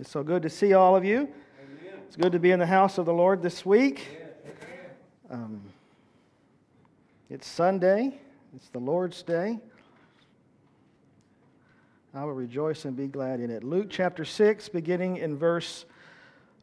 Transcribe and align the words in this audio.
It's 0.00 0.10
so 0.10 0.24
good 0.24 0.42
to 0.42 0.50
see 0.50 0.72
all 0.72 0.96
of 0.96 1.04
you. 1.04 1.18
Amen. 1.18 2.00
It's 2.08 2.16
good 2.16 2.32
to 2.32 2.40
be 2.40 2.50
in 2.50 2.58
the 2.58 2.66
house 2.66 2.98
of 2.98 3.06
the 3.06 3.12
Lord 3.12 3.42
this 3.42 3.64
week. 3.64 4.08
Um, 5.30 5.62
it's 7.30 7.46
Sunday, 7.46 8.18
it's 8.56 8.68
the 8.70 8.80
Lord's 8.80 9.22
Day. 9.22 9.60
I 12.12 12.24
will 12.24 12.32
rejoice 12.32 12.84
and 12.86 12.96
be 12.96 13.06
glad 13.06 13.38
in 13.38 13.50
it. 13.50 13.62
Luke 13.62 13.86
chapter 13.88 14.24
6, 14.24 14.68
beginning 14.68 15.18
in 15.18 15.36
verse 15.36 15.84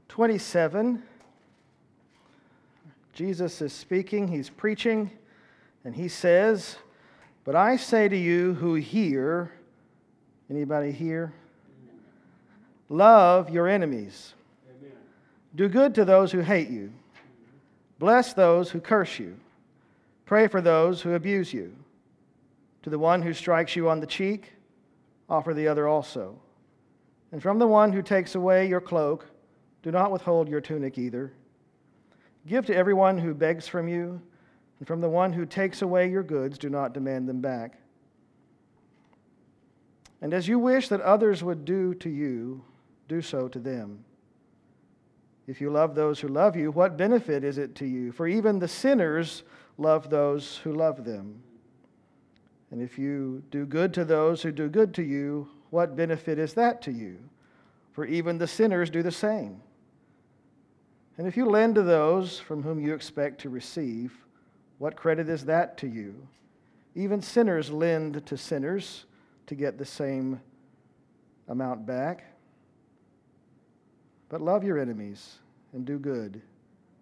27. 0.10 1.02
Jesus 3.14 3.62
is 3.62 3.72
speaking, 3.72 4.28
he's 4.28 4.50
preaching, 4.50 5.10
and 5.86 5.96
he 5.96 6.10
says, 6.10 6.76
But 7.46 7.56
I 7.56 7.78
say 7.78 8.10
to 8.10 8.18
you 8.18 8.56
who 8.56 8.76
hear, 8.76 9.54
anybody 10.50 10.92
here? 10.92 11.34
Love 12.92 13.50
your 13.50 13.70
enemies. 13.70 14.34
Amen. 14.70 14.92
Do 15.56 15.70
good 15.70 15.96
to 15.96 16.04
those 16.04 16.30
who 16.30 16.42
hate 16.42 16.70
you. 16.70 16.92
Bless 18.00 18.34
those 18.34 18.70
who 18.70 18.82
curse 18.82 19.18
you. 19.18 19.38
Pray 20.26 20.48
for 20.48 20.60
those 20.60 21.02
who 21.02 21.14
abuse 21.14 21.54
you. 21.54 21.74
To 22.84 22.90
the 22.90 23.00
one 23.00 23.22
who 23.22 23.34
strikes 23.34 23.78
you 23.78 23.90
on 23.90 24.02
the 24.02 24.08
cheek, 24.08 24.52
offer 25.30 25.54
the 25.54 25.70
other 25.70 25.88
also. 25.88 26.38
And 27.32 27.42
from 27.42 27.60
the 27.60 27.68
one 27.68 27.94
who 27.94 28.02
takes 28.02 28.36
away 28.36 28.68
your 28.68 28.82
cloak, 28.82 29.26
do 29.84 29.92
not 29.92 30.12
withhold 30.12 30.50
your 30.50 30.60
tunic 30.60 30.98
either. 30.98 31.32
Give 32.46 32.66
to 32.66 32.76
everyone 32.76 33.18
who 33.18 33.34
begs 33.34 33.70
from 33.70 33.88
you, 33.88 34.22
and 34.80 34.88
from 34.88 35.00
the 35.00 35.08
one 35.08 35.32
who 35.32 35.46
takes 35.46 35.82
away 35.82 36.10
your 36.10 36.24
goods, 36.24 36.58
do 36.58 36.70
not 36.70 36.94
demand 36.94 37.30
them 37.30 37.40
back. 37.40 37.78
And 40.20 40.34
as 40.34 40.50
you 40.50 40.60
wish 40.60 40.90
that 40.90 41.00
others 41.00 41.42
would 41.42 41.64
do 41.64 41.94
to 41.96 42.10
you, 42.10 42.66
do 43.12 43.22
so 43.22 43.50
to 43.50 43.60
them. 43.60 44.06
If 45.46 45.60
you 45.60 45.70
love 45.70 45.96
those 45.96 46.22
who 46.22 46.30
love 46.30 46.56
you, 46.56 46.72
what 46.72 46.96
benefit 46.96 47.44
is 47.44 47.58
it 47.58 47.76
to 47.76 47.86
you? 47.86 48.14
For 48.14 48.26
even 48.26 48.58
the 48.58 48.70
sinners 48.70 49.44
love 49.78 50.10
those 50.10 50.62
who 50.64 50.72
love 50.72 51.04
them. 51.04 51.44
And 52.72 52.82
if 52.82 52.98
you 52.98 53.44
do 53.52 53.66
good 53.66 53.94
to 53.96 54.06
those 54.06 54.42
who 54.42 54.54
do 54.54 54.70
good 54.70 54.94
to 54.94 55.04
you, 55.04 55.50
what 55.72 55.98
benefit 55.98 56.40
is 56.40 56.54
that 56.54 56.82
to 56.84 56.92
you? 56.92 57.18
For 57.92 58.06
even 58.06 58.38
the 58.38 58.48
sinners 58.48 58.90
do 58.90 59.04
the 59.04 59.12
same. 59.12 59.62
And 61.18 61.28
if 61.28 61.36
you 61.36 61.46
lend 61.46 61.76
to 61.76 61.84
those 61.84 62.40
from 62.40 62.64
whom 62.64 62.80
you 62.80 62.94
expect 62.94 63.42
to 63.42 63.50
receive, 63.50 64.14
what 64.78 64.96
credit 64.96 65.28
is 65.28 65.44
that 65.46 65.78
to 65.80 65.88
you? 65.88 66.16
Even 66.96 67.22
sinners 67.22 67.70
lend 67.70 68.26
to 68.26 68.38
sinners 68.38 69.04
to 69.48 69.56
get 69.56 69.78
the 69.78 69.86
same 69.86 70.40
amount 71.50 71.86
back. 71.86 72.31
But 74.32 74.42
love 74.42 74.64
your 74.64 74.80
enemies 74.80 75.40
and 75.74 75.86
do 75.86 76.00
good 76.00 76.42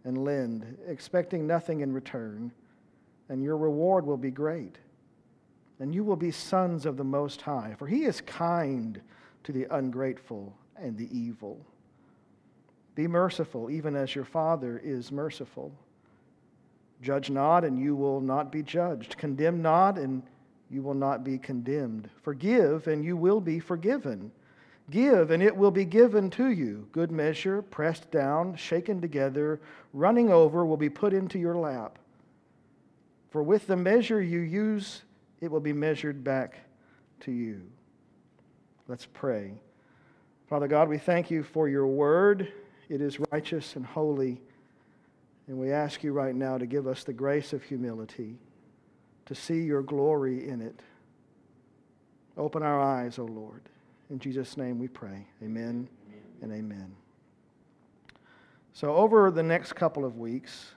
and 0.04 0.24
lend, 0.26 0.78
expecting 0.88 1.46
nothing 1.46 1.82
in 1.82 1.94
return, 1.94 2.52
and 3.30 3.44
your 3.44 3.56
reward 3.56 4.04
will 4.04 4.18
be 4.18 4.32
great. 4.32 4.80
And 5.80 5.94
you 5.94 6.04
will 6.04 6.16
be 6.16 6.32
sons 6.32 6.88
of 6.88 6.98
the 6.98 7.04
Most 7.04 7.42
High, 7.42 7.76
for 7.78 7.86
He 7.86 8.06
is 8.06 8.22
kind 8.22 9.00
to 9.44 9.52
the 9.52 9.68
ungrateful 9.70 10.52
and 10.76 10.98
the 10.98 11.08
evil. 11.16 11.64
Be 12.96 13.08
merciful, 13.08 13.70
even 13.70 13.96
as 13.96 14.16
your 14.16 14.26
Father 14.26 14.82
is 14.84 15.12
merciful. 15.12 15.72
Judge 17.04 17.30
not, 17.30 17.64
and 17.64 17.78
you 17.78 17.96
will 17.96 18.22
not 18.22 18.52
be 18.52 18.64
judged. 18.64 19.18
Condemn 19.18 19.62
not, 19.62 20.00
and 20.00 20.24
you 20.72 20.82
will 20.82 20.96
not 20.96 21.24
be 21.24 21.38
condemned. 21.38 22.10
Forgive, 22.24 22.88
and 22.88 23.06
you 23.06 23.16
will 23.16 23.40
be 23.40 23.60
forgiven. 23.60 24.32
Give, 24.90 25.32
and 25.32 25.44
it 25.44 25.56
will 25.56 25.72
be 25.72 25.86
given 25.86 26.30
to 26.32 26.50
you. 26.50 26.88
Good 26.92 27.12
measure, 27.12 27.62
pressed 27.62 28.09
down, 28.12 28.56
shaken 28.56 29.02
together, 29.02 29.59
running 29.94 30.32
over, 30.32 30.66
will 30.66 30.78
be 30.78 30.90
put 30.90 31.14
into 31.14 31.38
your 31.38 31.56
lap. 31.56 32.00
For 33.30 33.44
with 33.44 33.67
the 33.67 33.76
measure 33.76 34.22
you 34.22 34.39
use, 34.39 35.04
it 35.42 35.52
will 35.52 35.60
be 35.60 35.73
measured 35.73 36.23
back 36.23 36.60
to 37.22 37.32
you. 37.32 37.61
Let's 38.88 39.05
pray. 39.05 39.54
Father 40.50 40.67
God, 40.67 40.89
we 40.89 40.98
thank 40.98 41.30
you 41.30 41.44
for 41.44 41.70
your 41.70 41.86
word. 41.86 42.52
It 42.89 43.02
is 43.02 43.20
righteous 43.32 43.76
and 43.76 43.86
holy. 43.86 44.42
And 45.48 45.60
we 45.60 45.71
ask 45.71 46.04
you 46.04 46.11
right 46.11 46.33
now 46.33 46.58
to 46.58 46.66
give 46.66 46.88
us 46.88 47.04
the 47.04 47.14
grace 47.14 47.54
of 47.54 47.61
humility, 47.61 48.38
to 49.27 49.36
see 49.36 49.61
your 49.61 49.83
glory 49.83 50.48
in 50.48 50.61
it. 50.61 50.80
Open 52.36 52.64
our 52.64 52.82
eyes, 52.82 53.20
O 53.20 53.26
Lord. 53.26 53.61
In 54.09 54.17
Jesus' 54.17 54.58
name 54.58 54.80
we 54.80 54.87
pray. 54.87 55.27
Amen, 55.43 55.87
amen, 56.08 56.23
and 56.42 56.52
amen. 56.52 56.95
So, 58.73 58.95
over 58.95 59.30
the 59.30 59.43
next 59.43 59.73
couple 59.73 60.03
of 60.03 60.17
weeks 60.17 60.71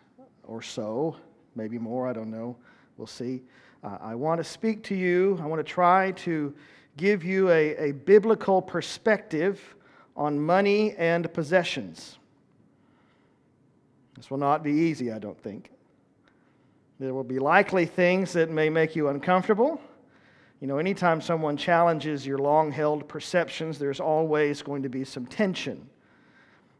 or 0.45 0.61
so, 0.61 1.17
maybe 1.55 1.79
more, 1.79 2.07
I 2.07 2.13
don't 2.13 2.31
know, 2.31 2.57
we'll 2.99 3.07
see. 3.07 3.43
Uh, 3.83 3.97
I 4.03 4.15
want 4.15 4.39
to 4.39 4.45
speak 4.45 4.83
to 4.85 4.95
you. 4.95 5.39
I 5.43 5.47
want 5.47 5.61
to 5.61 5.73
try 5.73 6.13
to 6.13 6.55
give 6.99 7.25
you 7.25 7.49
a, 7.51 7.91
a 7.91 7.93
biblical 7.93 8.61
perspective 8.61 9.77
on 10.15 10.39
money 10.39 10.95
and 10.99 11.33
possessions. 11.33 12.19
This 14.15 14.31
will 14.31 14.39
not 14.39 14.63
be 14.63 14.73
easy, 14.73 15.11
I 15.11 15.19
don't 15.19 15.41
think. 15.41 15.71
There 17.01 17.15
will 17.15 17.25
be 17.25 17.39
likely 17.39 17.87
things 17.87 18.35
that 18.35 18.51
may 18.51 18.69
make 18.69 18.95
you 18.95 19.09
uncomfortable. 19.09 19.81
You 20.63 20.69
know, 20.69 20.79
anytime 20.79 21.21
someone 21.21 21.57
challenges 21.57 22.25
your 22.25 22.39
long 22.39 22.71
held 22.71 23.09
perceptions, 23.09 23.81
there's 23.81 23.99
always 23.99 24.63
going 24.63 24.85
to 24.85 24.89
be 24.89 25.05
some 25.05 25.27
tension. 25.27 25.89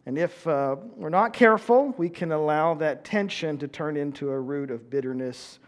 And 0.07 0.17
if 0.17 0.47
uh, 0.47 0.77
we're 0.95 1.09
not 1.09 1.33
careful, 1.33 1.93
we 1.99 2.09
can 2.09 2.31
allow 2.31 2.75
that 2.75 3.05
tension 3.05 3.59
to 3.59 3.67
turn 3.67 3.97
into 3.97 4.31
a 4.31 4.39
root 4.39 4.71
of 4.71 4.89
bitterness 4.89 5.59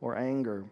or 0.00 0.16
anger. 0.16 0.64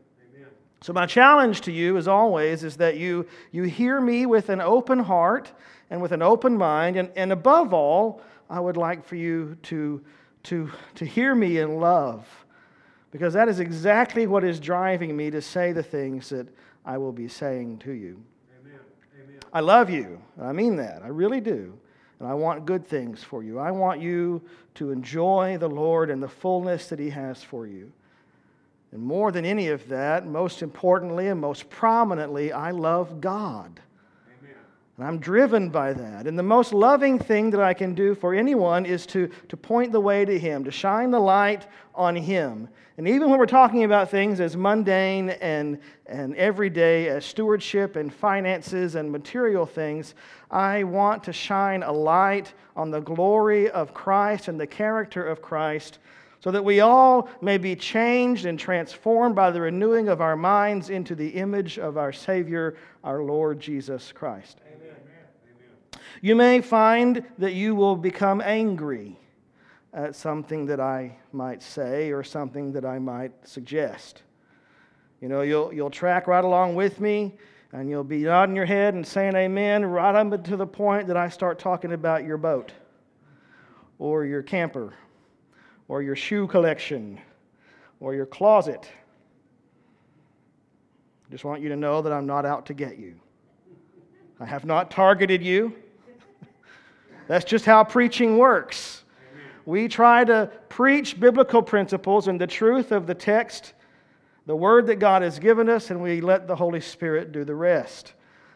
So, 0.82 0.92
my 0.92 1.04
challenge 1.04 1.62
to 1.62 1.72
you, 1.72 1.96
as 1.96 2.06
always, 2.06 2.62
is 2.62 2.76
that 2.76 2.96
you, 2.96 3.26
you 3.50 3.64
hear 3.64 4.00
me 4.00 4.24
with 4.26 4.48
an 4.48 4.60
open 4.60 5.00
heart 5.00 5.50
and 5.90 6.00
with 6.00 6.12
an 6.12 6.22
open 6.22 6.56
mind. 6.56 6.96
And, 6.96 7.10
and 7.16 7.32
above 7.32 7.74
all, 7.74 8.22
I 8.48 8.60
would 8.60 8.76
like 8.76 9.04
for 9.04 9.16
you 9.16 9.56
to, 9.64 10.00
to, 10.44 10.70
to 10.94 11.04
hear 11.04 11.34
me 11.34 11.58
in 11.58 11.80
love, 11.80 12.24
because 13.10 13.34
that 13.34 13.48
is 13.48 13.58
exactly 13.58 14.28
what 14.28 14.44
is 14.44 14.60
driving 14.60 15.16
me 15.16 15.32
to 15.32 15.42
say 15.42 15.72
the 15.72 15.82
things 15.82 16.28
that 16.28 16.46
I 16.84 16.98
will 16.98 17.12
be 17.12 17.28
saying 17.28 17.78
to 17.78 17.92
you. 17.92 18.22
Amen. 18.60 18.80
Amen. 19.22 19.40
I 19.52 19.60
love 19.60 19.90
you. 19.90 20.20
I 20.40 20.52
mean 20.52 20.76
that. 20.76 21.02
I 21.02 21.08
really 21.08 21.40
do. 21.40 21.78
And 22.20 22.28
I 22.28 22.34
want 22.34 22.66
good 22.66 22.86
things 22.86 23.22
for 23.22 23.42
you. 23.42 23.58
I 23.58 23.70
want 23.70 24.00
you 24.00 24.42
to 24.74 24.90
enjoy 24.90 25.58
the 25.58 25.68
Lord 25.68 26.10
and 26.10 26.22
the 26.22 26.28
fullness 26.28 26.88
that 26.88 26.98
He 26.98 27.10
has 27.10 27.42
for 27.42 27.66
you. 27.66 27.92
And 28.92 29.02
more 29.02 29.32
than 29.32 29.44
any 29.44 29.68
of 29.68 29.88
that, 29.88 30.26
most 30.26 30.62
importantly 30.62 31.28
and 31.28 31.40
most 31.40 31.68
prominently, 31.68 32.52
I 32.52 32.70
love 32.70 33.20
God. 33.20 33.80
And 34.96 35.06
I'm 35.06 35.18
driven 35.18 35.70
by 35.70 35.92
that. 35.92 36.28
And 36.28 36.38
the 36.38 36.44
most 36.44 36.72
loving 36.72 37.18
thing 37.18 37.50
that 37.50 37.60
I 37.60 37.74
can 37.74 37.94
do 37.94 38.14
for 38.14 38.32
anyone 38.32 38.86
is 38.86 39.06
to, 39.06 39.28
to 39.48 39.56
point 39.56 39.90
the 39.90 40.00
way 40.00 40.24
to 40.24 40.38
Him, 40.38 40.62
to 40.64 40.70
shine 40.70 41.10
the 41.10 41.18
light 41.18 41.66
on 41.94 42.14
Him. 42.14 42.68
And 42.96 43.08
even 43.08 43.28
when 43.28 43.40
we're 43.40 43.46
talking 43.46 43.82
about 43.82 44.08
things 44.08 44.38
as 44.38 44.56
mundane 44.56 45.30
and, 45.30 45.80
and 46.06 46.36
everyday 46.36 47.08
as 47.08 47.24
stewardship 47.24 47.96
and 47.96 48.14
finances 48.14 48.94
and 48.94 49.10
material 49.10 49.66
things, 49.66 50.14
I 50.48 50.84
want 50.84 51.24
to 51.24 51.32
shine 51.32 51.82
a 51.82 51.90
light 51.90 52.54
on 52.76 52.92
the 52.92 53.00
glory 53.00 53.68
of 53.70 53.94
Christ 53.94 54.46
and 54.46 54.60
the 54.60 54.66
character 54.66 55.26
of 55.26 55.42
Christ 55.42 55.98
so 56.38 56.52
that 56.52 56.64
we 56.64 56.80
all 56.80 57.28
may 57.40 57.56
be 57.56 57.74
changed 57.74 58.44
and 58.44 58.58
transformed 58.58 59.34
by 59.34 59.50
the 59.50 59.62
renewing 59.62 60.08
of 60.08 60.20
our 60.20 60.36
minds 60.36 60.90
into 60.90 61.14
the 61.14 61.30
image 61.30 61.78
of 61.78 61.96
our 61.96 62.12
Savior, 62.12 62.76
our 63.02 63.22
Lord 63.22 63.58
Jesus 63.58 64.12
Christ. 64.12 64.60
You 66.22 66.34
may 66.34 66.60
find 66.60 67.24
that 67.38 67.54
you 67.54 67.74
will 67.74 67.96
become 67.96 68.40
angry 68.40 69.18
at 69.92 70.16
something 70.16 70.66
that 70.66 70.80
I 70.80 71.16
might 71.32 71.62
say 71.62 72.10
or 72.10 72.24
something 72.24 72.72
that 72.72 72.84
I 72.84 72.98
might 72.98 73.32
suggest. 73.46 74.22
You 75.20 75.28
know, 75.28 75.42
you'll, 75.42 75.72
you'll 75.72 75.90
track 75.90 76.26
right 76.26 76.44
along 76.44 76.74
with 76.74 77.00
me 77.00 77.34
and 77.72 77.88
you'll 77.88 78.04
be 78.04 78.18
nodding 78.18 78.56
your 78.56 78.66
head 78.66 78.94
and 78.94 79.06
saying 79.06 79.34
amen 79.34 79.84
right 79.84 80.14
up 80.14 80.44
to 80.44 80.56
the 80.56 80.66
point 80.66 81.08
that 81.08 81.16
I 81.16 81.28
start 81.28 81.58
talking 81.58 81.92
about 81.92 82.24
your 82.24 82.36
boat 82.36 82.72
or 83.98 84.24
your 84.24 84.42
camper 84.42 84.94
or 85.88 86.02
your 86.02 86.16
shoe 86.16 86.46
collection 86.46 87.20
or 88.00 88.14
your 88.14 88.26
closet. 88.26 88.88
Just 91.30 91.44
want 91.44 91.62
you 91.62 91.68
to 91.68 91.76
know 91.76 92.02
that 92.02 92.12
I'm 92.12 92.26
not 92.26 92.44
out 92.44 92.66
to 92.66 92.74
get 92.74 92.98
you. 92.98 93.14
I 94.38 94.46
have 94.46 94.64
not 94.64 94.90
targeted 94.90 95.42
you. 95.42 95.74
That's 97.26 97.44
just 97.44 97.64
how 97.64 97.84
preaching 97.84 98.38
works. 98.38 99.04
We 99.66 99.88
try 99.88 100.24
to 100.24 100.50
preach 100.68 101.18
biblical 101.18 101.62
principles 101.62 102.28
and 102.28 102.40
the 102.40 102.46
truth 102.46 102.92
of 102.92 103.06
the 103.06 103.14
text, 103.14 103.72
the 104.46 104.56
word 104.56 104.86
that 104.88 104.96
God 104.96 105.22
has 105.22 105.38
given 105.38 105.70
us, 105.70 105.90
and 105.90 106.02
we 106.02 106.20
let 106.20 106.46
the 106.46 106.56
Holy 106.56 106.80
Spirit 106.80 107.32
do 107.32 107.44
the 107.44 107.54
rest. 107.54 108.12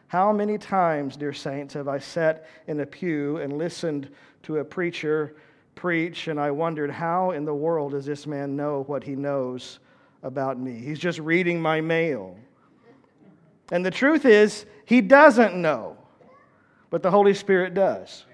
How 0.09 0.33
many 0.33 0.59
times, 0.59 1.17
dear 1.17 1.33
saints, 1.33 1.75
have 1.75 1.89
I 1.89 1.99
sat 1.99 2.47
in 2.67 2.81
a 2.81 2.87
pew 2.87 3.39
and 3.39 3.57
listened 3.57 4.11
to 4.43 4.59
a 4.59 4.65
preacher 4.65 5.35
preach, 5.75 6.29
and 6.29 6.39
I 6.41 6.51
wondered, 6.51 6.91
how 6.91 7.31
in 7.31 7.45
the 7.45 7.55
world 7.55 7.93
does 7.93 8.05
this 8.05 8.27
man 8.27 8.57
know 8.57 8.85
what 8.87 9.05
he 9.05 9.15
knows 9.15 9.79
about 10.23 10.59
me? 10.59 10.73
He's 10.79 10.99
just 10.99 11.19
reading 11.21 11.61
my 11.61 11.81
mail. 11.81 12.37
And 13.71 13.85
the 13.85 13.91
truth 13.91 14.25
is, 14.25 14.67
he 14.85 15.01
doesn't 15.01 15.55
know, 15.55 15.97
but 16.91 17.03
the 17.03 17.11
Holy 17.11 17.35
Spirit 17.35 17.75
does. 17.75 18.25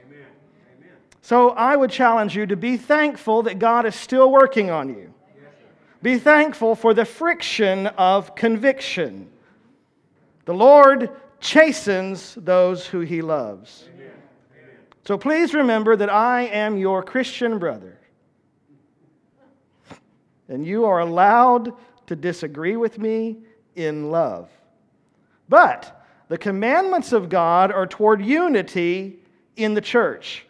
Amen. 1.31 1.41
Amen. 1.41 1.49
So 1.51 1.51
I 1.51 1.77
would 1.77 1.91
challenge 1.91 2.37
you 2.37 2.47
to 2.47 2.57
be 2.57 2.77
thankful 2.77 3.43
that 3.45 3.59
God 3.59 3.87
is 3.87 3.95
still 3.95 4.31
working 4.31 4.71
on 4.71 4.89
you. 4.89 5.15
Be 6.03 6.19
thankful 6.19 6.75
for 6.75 6.93
the 6.93 7.07
friction 7.07 7.87
of 7.87 8.35
conviction. 8.35 9.31
The 10.45 10.53
Lord 10.53 11.11
chastens 11.41 12.35
those 12.35 12.87
who 12.87 13.01
he 13.01 13.23
loves. 13.23 13.89
Amen. 13.95 14.11
So 15.07 15.17
please 15.17 15.55
remember 15.55 15.97
that 15.97 16.11
I 16.11 16.43
am 16.43 16.77
your 16.77 17.03
Christian 17.03 17.59
brother. 17.59 17.99
And 20.49 20.67
you 20.67 20.85
are 20.85 21.01
allowed 21.01 21.73
to 22.07 22.17
disagree 22.17 22.77
with 22.77 22.99
me 22.99 23.39
in 23.77 24.11
love. 24.11 24.51
But 25.49 26.05
the 26.29 26.37
commandments 26.37 27.13
of 27.13 27.31
God 27.31 27.73
are 27.73 27.87
toward 27.87 28.23
unity 28.23 29.21
in 29.57 29.73
the 29.73 29.81
church. 29.81 30.45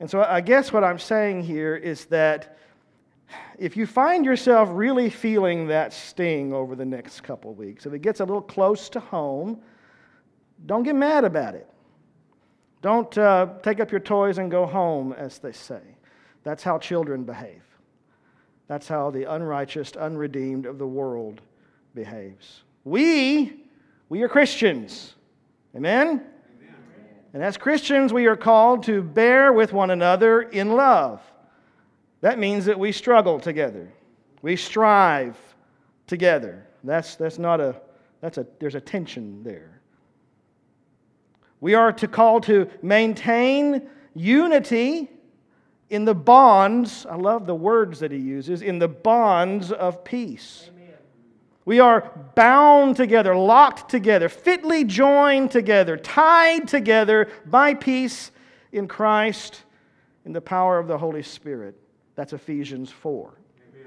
And 0.00 0.10
so 0.10 0.22
I 0.22 0.40
guess 0.40 0.72
what 0.72 0.84
I'm 0.84 0.98
saying 0.98 1.42
here 1.42 1.74
is 1.74 2.04
that 2.06 2.58
if 3.58 3.76
you 3.76 3.86
find 3.86 4.24
yourself 4.24 4.68
really 4.72 5.10
feeling 5.10 5.66
that 5.68 5.92
sting 5.92 6.52
over 6.52 6.76
the 6.76 6.84
next 6.84 7.22
couple 7.22 7.54
weeks, 7.54 7.86
if 7.86 7.92
it 7.92 8.00
gets 8.00 8.20
a 8.20 8.24
little 8.24 8.42
close 8.42 8.88
to 8.90 9.00
home, 9.00 9.60
don't 10.66 10.82
get 10.82 10.94
mad 10.94 11.24
about 11.24 11.54
it. 11.54 11.68
Don't 12.82 13.16
uh, 13.18 13.48
take 13.62 13.80
up 13.80 13.90
your 13.90 14.00
toys 14.00 14.38
and 14.38 14.50
go 14.50 14.66
home, 14.66 15.12
as 15.12 15.38
they 15.38 15.52
say. 15.52 15.80
That's 16.44 16.62
how 16.62 16.78
children 16.78 17.24
behave. 17.24 17.62
That's 18.68 18.86
how 18.86 19.10
the 19.10 19.24
unrighteous, 19.32 19.92
unredeemed 19.96 20.66
of 20.66 20.78
the 20.78 20.86
world 20.86 21.40
behaves. 21.94 22.62
We 22.84 23.64
we 24.08 24.22
are 24.22 24.28
Christians. 24.28 25.14
Amen? 25.74 26.24
And 27.36 27.44
as 27.44 27.58
Christians, 27.58 28.14
we 28.14 28.24
are 28.24 28.34
called 28.34 28.84
to 28.84 29.02
bear 29.02 29.52
with 29.52 29.74
one 29.74 29.90
another 29.90 30.40
in 30.40 30.72
love. 30.72 31.20
That 32.22 32.38
means 32.38 32.64
that 32.64 32.78
we 32.78 32.92
struggle 32.92 33.38
together. 33.38 33.92
We 34.40 34.56
strive 34.56 35.36
together. 36.06 36.66
That's, 36.82 37.14
that's 37.16 37.38
not 37.38 37.60
a, 37.60 37.78
that's 38.22 38.38
a, 38.38 38.46
there's 38.58 38.74
a 38.74 38.80
tension 38.80 39.42
there. 39.42 39.82
We 41.60 41.74
are 41.74 41.92
to 41.92 42.08
call 42.08 42.40
to 42.40 42.70
maintain 42.80 43.86
unity 44.14 45.10
in 45.90 46.06
the 46.06 46.14
bonds, 46.14 47.04
I 47.04 47.16
love 47.16 47.44
the 47.46 47.54
words 47.54 48.00
that 48.00 48.12
he 48.12 48.18
uses, 48.18 48.62
in 48.62 48.78
the 48.78 48.88
bonds 48.88 49.72
of 49.72 50.02
peace. 50.04 50.70
We 51.66 51.80
are 51.80 52.12
bound 52.36 52.96
together, 52.96 53.36
locked 53.36 53.90
together, 53.90 54.28
fitly 54.28 54.84
joined 54.84 55.50
together, 55.50 55.96
tied 55.96 56.68
together 56.68 57.28
by 57.44 57.74
peace 57.74 58.30
in 58.70 58.86
Christ 58.86 59.64
in 60.24 60.32
the 60.32 60.40
power 60.40 60.78
of 60.78 60.86
the 60.86 60.96
Holy 60.96 61.24
Spirit. 61.24 61.74
That's 62.14 62.32
Ephesians 62.32 62.92
4. 62.92 63.34
Amen. 63.74 63.86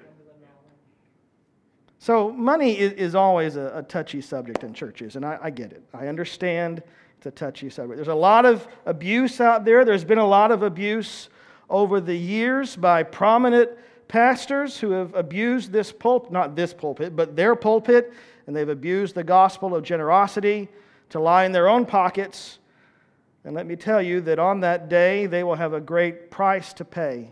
So, 2.00 2.34
money 2.34 2.78
is, 2.78 3.16
always 3.16 3.56
a, 3.56 3.86
touchy 3.88 4.20
subject 4.20 4.66
in 4.66 4.74
churches, 4.74 5.16
and 5.16 5.26
I 5.26 5.50
get 5.50 5.72
it. 5.72 5.84
I 5.94 6.08
understand 6.08 6.84
it's 7.18 7.28
a 7.28 7.32
touchy 7.32 7.70
subject. 7.70 7.96
There's 7.96 8.10
a 8.10 8.14
lot 8.14 8.46
of 8.46 8.68
abuse 8.86 9.40
out 9.40 9.64
there. 9.64 9.86
There's 9.86 10.04
been 10.04 10.18
a 10.18 10.28
lot 10.28 10.52
of 10.52 10.64
abuse 10.64 11.30
over 11.70 12.02
the 12.02 12.16
years 12.16 12.76
by 12.76 13.04
prominent 13.04 13.72
pastors 14.10 14.78
who 14.78 14.92
have 14.92 15.16
abused 15.16 15.72
this 15.72 15.94
pulpit, 15.94 16.32
not 16.32 16.56
this 16.56 16.74
pulpit, 16.74 17.16
but 17.16 17.38
their 17.38 17.56
pulpit, 17.56 18.12
and 18.46 18.56
they've 18.56 18.68
abused 18.68 19.16
the 19.16 19.24
gospel 19.24 19.74
of 19.74 19.84
generosity 19.84 20.68
to 21.10 21.20
line 21.20 21.54
their 21.54 21.70
own 21.70 21.86
pockets. 21.86 22.60
And 23.46 23.56
let 23.56 23.66
me 23.66 23.78
tell 23.78 24.02
you 24.02 24.20
that 24.22 24.40
on 24.40 24.60
that 24.62 24.90
day, 24.90 25.28
they 25.28 25.44
will 25.44 25.56
have 25.56 25.74
a 25.74 25.80
great 25.80 26.30
price 26.30 26.74
to 26.74 26.84
pay 26.84 27.32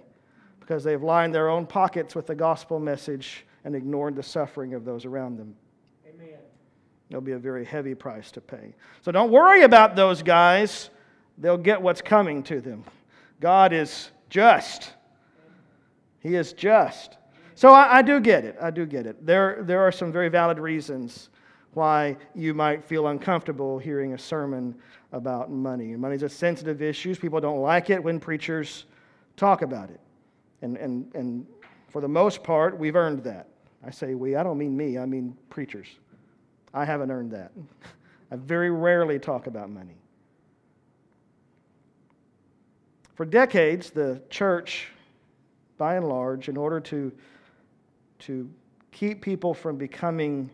because 0.59 0.83
they've 0.83 1.01
lined 1.01 1.33
their 1.33 1.49
own 1.49 1.65
pockets 1.65 2.15
with 2.15 2.27
the 2.27 2.35
gospel 2.35 2.79
message 2.79 3.45
and 3.65 3.75
ignored 3.75 4.15
the 4.15 4.23
suffering 4.23 4.73
of 4.73 4.85
those 4.85 5.03
around 5.03 5.37
them. 5.37 5.55
Amen. 6.07 6.37
It'll 7.09 7.21
be 7.21 7.31
a 7.31 7.39
very 7.39 7.65
heavy 7.65 7.95
price 7.95 8.31
to 8.31 8.41
pay. 8.41 8.75
So 9.01 9.11
don't 9.11 9.31
worry 9.31 9.63
about 9.63 9.95
those 9.95 10.21
guys, 10.21 10.91
they'll 11.39 11.57
get 11.57 11.81
what's 11.81 12.01
coming 12.01 12.43
to 12.43 12.61
them. 12.61 12.83
God 13.39 13.73
is 13.73 14.11
just. 14.29 14.93
He 16.27 16.35
is 16.35 16.51
just. 16.51 17.17
So 17.55 17.71
I, 17.71 17.99
I, 17.99 18.01
do 18.01 18.19
get 18.19 18.43
it. 18.43 18.57
I 18.61 18.69
do 18.69 18.85
get 18.85 19.05
it. 19.05 19.25
There, 19.25 19.63
there 19.63 19.79
are 19.79 19.93
some 19.93 20.11
very 20.11 20.27
valid 20.27 20.59
reasons 20.59 21.29
why 21.73 22.17
you 22.35 22.53
might 22.53 22.83
feel 22.83 23.07
uncomfortable 23.07 23.79
hearing 23.79 24.13
a 24.13 24.17
sermon 24.17 24.75
about 25.13 25.49
money. 25.49 25.95
Money 25.95 26.15
is 26.15 26.23
a 26.23 26.29
sensitive 26.29 26.81
issue. 26.81 27.15
People 27.15 27.39
don't 27.39 27.61
like 27.61 27.89
it 27.89 28.03
when 28.03 28.19
preachers 28.19 28.85
talk 29.37 29.61
about 29.61 29.89
it. 29.89 30.01
And, 30.61 30.75
and, 30.75 31.09
and 31.15 31.47
for 31.87 32.01
the 32.01 32.09
most 32.09 32.43
part, 32.43 32.77
we've 32.77 32.97
earned 32.97 33.23
that. 33.23 33.47
I 33.85 33.89
say 33.89 34.13
we, 34.13 34.35
I 34.35 34.43
don't 34.43 34.57
mean 34.57 34.75
me, 34.75 34.97
I 34.97 35.05
mean 35.05 35.37
preachers. 35.49 35.87
I 36.73 36.83
haven't 36.83 37.09
earned 37.09 37.31
that. 37.31 37.53
I 38.31 38.35
very 38.35 38.69
rarely 38.69 39.17
talk 39.17 39.47
about 39.47 39.69
money. 39.69 39.95
For 43.15 43.25
decades, 43.25 43.91
the 43.91 44.21
church 44.29 44.89
by 45.77 45.95
and 45.95 46.07
large, 46.07 46.49
in 46.49 46.57
order 46.57 46.79
to, 46.79 47.11
to 48.19 48.49
keep 48.91 49.21
people 49.21 49.53
from 49.53 49.77
becoming 49.77 50.49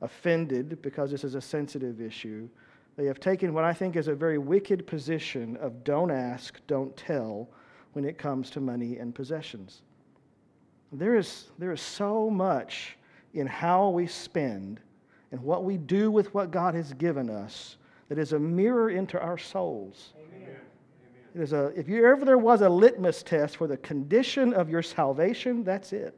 offended, 0.00 0.80
because 0.82 1.10
this 1.10 1.24
is 1.24 1.34
a 1.34 1.40
sensitive 1.40 2.00
issue, 2.00 2.48
they 2.96 3.06
have 3.06 3.20
taken 3.20 3.54
what 3.54 3.64
I 3.64 3.72
think 3.72 3.96
is 3.96 4.08
a 4.08 4.14
very 4.14 4.38
wicked 4.38 4.86
position 4.86 5.56
of 5.58 5.84
don't 5.84 6.10
ask, 6.10 6.60
don't 6.66 6.94
tell 6.96 7.48
when 7.92 8.04
it 8.04 8.18
comes 8.18 8.50
to 8.50 8.60
money 8.60 8.98
and 8.98 9.14
possessions. 9.14 9.82
There 10.92 11.16
is, 11.16 11.50
there 11.58 11.72
is 11.72 11.80
so 11.80 12.28
much 12.28 12.98
in 13.32 13.46
how 13.46 13.88
we 13.88 14.06
spend 14.06 14.80
and 15.30 15.40
what 15.40 15.64
we 15.64 15.78
do 15.78 16.10
with 16.10 16.34
what 16.34 16.50
God 16.50 16.74
has 16.74 16.92
given 16.92 17.30
us 17.30 17.76
that 18.08 18.18
is 18.18 18.34
a 18.34 18.38
mirror 18.38 18.90
into 18.90 19.18
our 19.18 19.38
souls. 19.38 20.12
It 20.41 20.41
is 21.34 21.52
a, 21.52 21.66
if 21.76 21.88
you 21.88 22.06
ever 22.06 22.24
there 22.24 22.38
was 22.38 22.60
a 22.60 22.68
litmus 22.68 23.22
test 23.22 23.56
for 23.56 23.66
the 23.66 23.76
condition 23.76 24.52
of 24.52 24.68
your 24.68 24.82
salvation, 24.82 25.64
that's 25.64 25.92
it. 25.92 26.14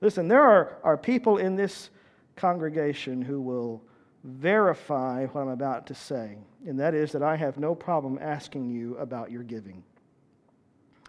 Listen, 0.00 0.28
there 0.28 0.42
are, 0.42 0.78
are 0.82 0.96
people 0.96 1.38
in 1.38 1.56
this 1.56 1.90
congregation 2.36 3.20
who 3.20 3.40
will 3.40 3.82
verify 4.24 5.26
what 5.26 5.42
I'm 5.42 5.48
about 5.48 5.86
to 5.88 5.94
say, 5.94 6.36
and 6.66 6.78
that 6.80 6.94
is 6.94 7.12
that 7.12 7.22
I 7.22 7.36
have 7.36 7.58
no 7.58 7.74
problem 7.74 8.18
asking 8.20 8.70
you 8.70 8.96
about 8.96 9.30
your 9.30 9.42
giving. 9.42 9.82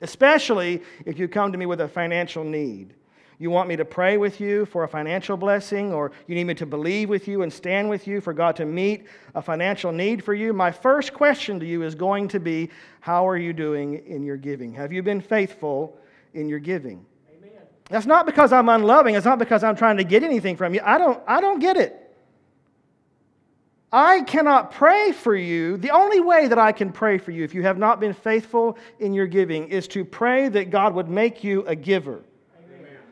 Especially 0.01 0.81
if 1.05 1.19
you 1.19 1.27
come 1.27 1.51
to 1.51 1.57
me 1.57 1.65
with 1.65 1.81
a 1.81 1.87
financial 1.87 2.43
need. 2.43 2.95
You 3.41 3.49
want 3.49 3.67
me 3.67 3.75
to 3.77 3.85
pray 3.85 4.17
with 4.17 4.39
you 4.39 4.67
for 4.67 4.83
a 4.83 4.87
financial 4.87 5.35
blessing, 5.35 5.91
or 5.91 6.11
you 6.27 6.35
need 6.35 6.43
me 6.43 6.53
to 6.53 6.65
believe 6.67 7.09
with 7.09 7.27
you 7.27 7.41
and 7.41 7.51
stand 7.51 7.89
with 7.89 8.05
you 8.05 8.21
for 8.21 8.33
God 8.33 8.55
to 8.57 8.67
meet 8.67 9.07
a 9.33 9.41
financial 9.41 9.91
need 9.91 10.23
for 10.23 10.35
you, 10.35 10.53
my 10.53 10.71
first 10.71 11.11
question 11.11 11.59
to 11.59 11.65
you 11.65 11.81
is 11.81 11.95
going 11.95 12.27
to 12.27 12.39
be 12.39 12.69
How 12.99 13.27
are 13.27 13.37
you 13.37 13.51
doing 13.51 14.05
in 14.05 14.23
your 14.23 14.37
giving? 14.37 14.71
Have 14.75 14.93
you 14.93 15.01
been 15.01 15.21
faithful 15.21 15.97
in 16.35 16.49
your 16.49 16.59
giving? 16.59 17.03
Amen. 17.35 17.49
That's 17.89 18.05
not 18.05 18.27
because 18.27 18.53
I'm 18.53 18.69
unloving, 18.69 19.15
it's 19.15 19.25
not 19.25 19.39
because 19.39 19.63
I'm 19.63 19.75
trying 19.75 19.97
to 19.97 20.03
get 20.03 20.21
anything 20.21 20.55
from 20.55 20.75
you. 20.75 20.81
I 20.83 20.99
don't, 20.99 21.19
I 21.27 21.41
don't 21.41 21.57
get 21.57 21.77
it. 21.77 21.97
I 23.91 24.21
cannot 24.21 24.69
pray 24.69 25.13
for 25.13 25.35
you. 25.35 25.77
The 25.77 25.89
only 25.89 26.19
way 26.19 26.47
that 26.47 26.59
I 26.59 26.73
can 26.73 26.91
pray 26.91 27.17
for 27.17 27.31
you 27.31 27.43
if 27.43 27.55
you 27.55 27.63
have 27.63 27.79
not 27.79 27.99
been 27.99 28.13
faithful 28.13 28.77
in 28.99 29.15
your 29.15 29.25
giving 29.25 29.67
is 29.69 29.87
to 29.87 30.05
pray 30.05 30.47
that 30.49 30.69
God 30.69 30.93
would 30.93 31.09
make 31.09 31.43
you 31.43 31.65
a 31.65 31.75
giver. 31.75 32.21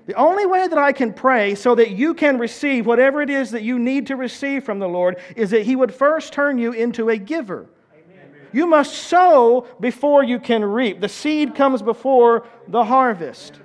The 0.10 0.16
only 0.16 0.48
way 0.48 0.68
that 0.68 0.80
I 0.80 0.92
can 0.92 1.14
pray 1.14 1.54
so 1.54 1.76
that 1.76 1.92
you 1.92 2.16
can 2.16 2.40
receive 2.40 2.88
whatever 2.88 3.22
it 3.22 3.30
is 3.30 3.52
that 3.52 3.62
you 3.62 3.78
need 3.78 4.08
to 4.08 4.16
receive 4.16 4.64
from 4.64 4.80
the 4.80 4.90
Lord 4.90 5.20
is 5.36 5.52
that 5.52 5.68
He 5.68 5.76
would 5.76 5.94
first 5.94 6.34
turn 6.34 6.58
you 6.58 6.72
into 6.72 7.10
a 7.10 7.18
giver. 7.18 7.70
Amen. 7.94 8.32
You 8.52 8.66
must 8.66 8.96
sow 8.96 9.68
before 9.80 10.24
you 10.24 10.40
can 10.40 10.66
reap. 10.66 11.00
The 11.00 11.08
seed 11.08 11.54
comes 11.54 11.84
before 11.84 12.48
the 12.68 12.84
harvest. 12.84 13.60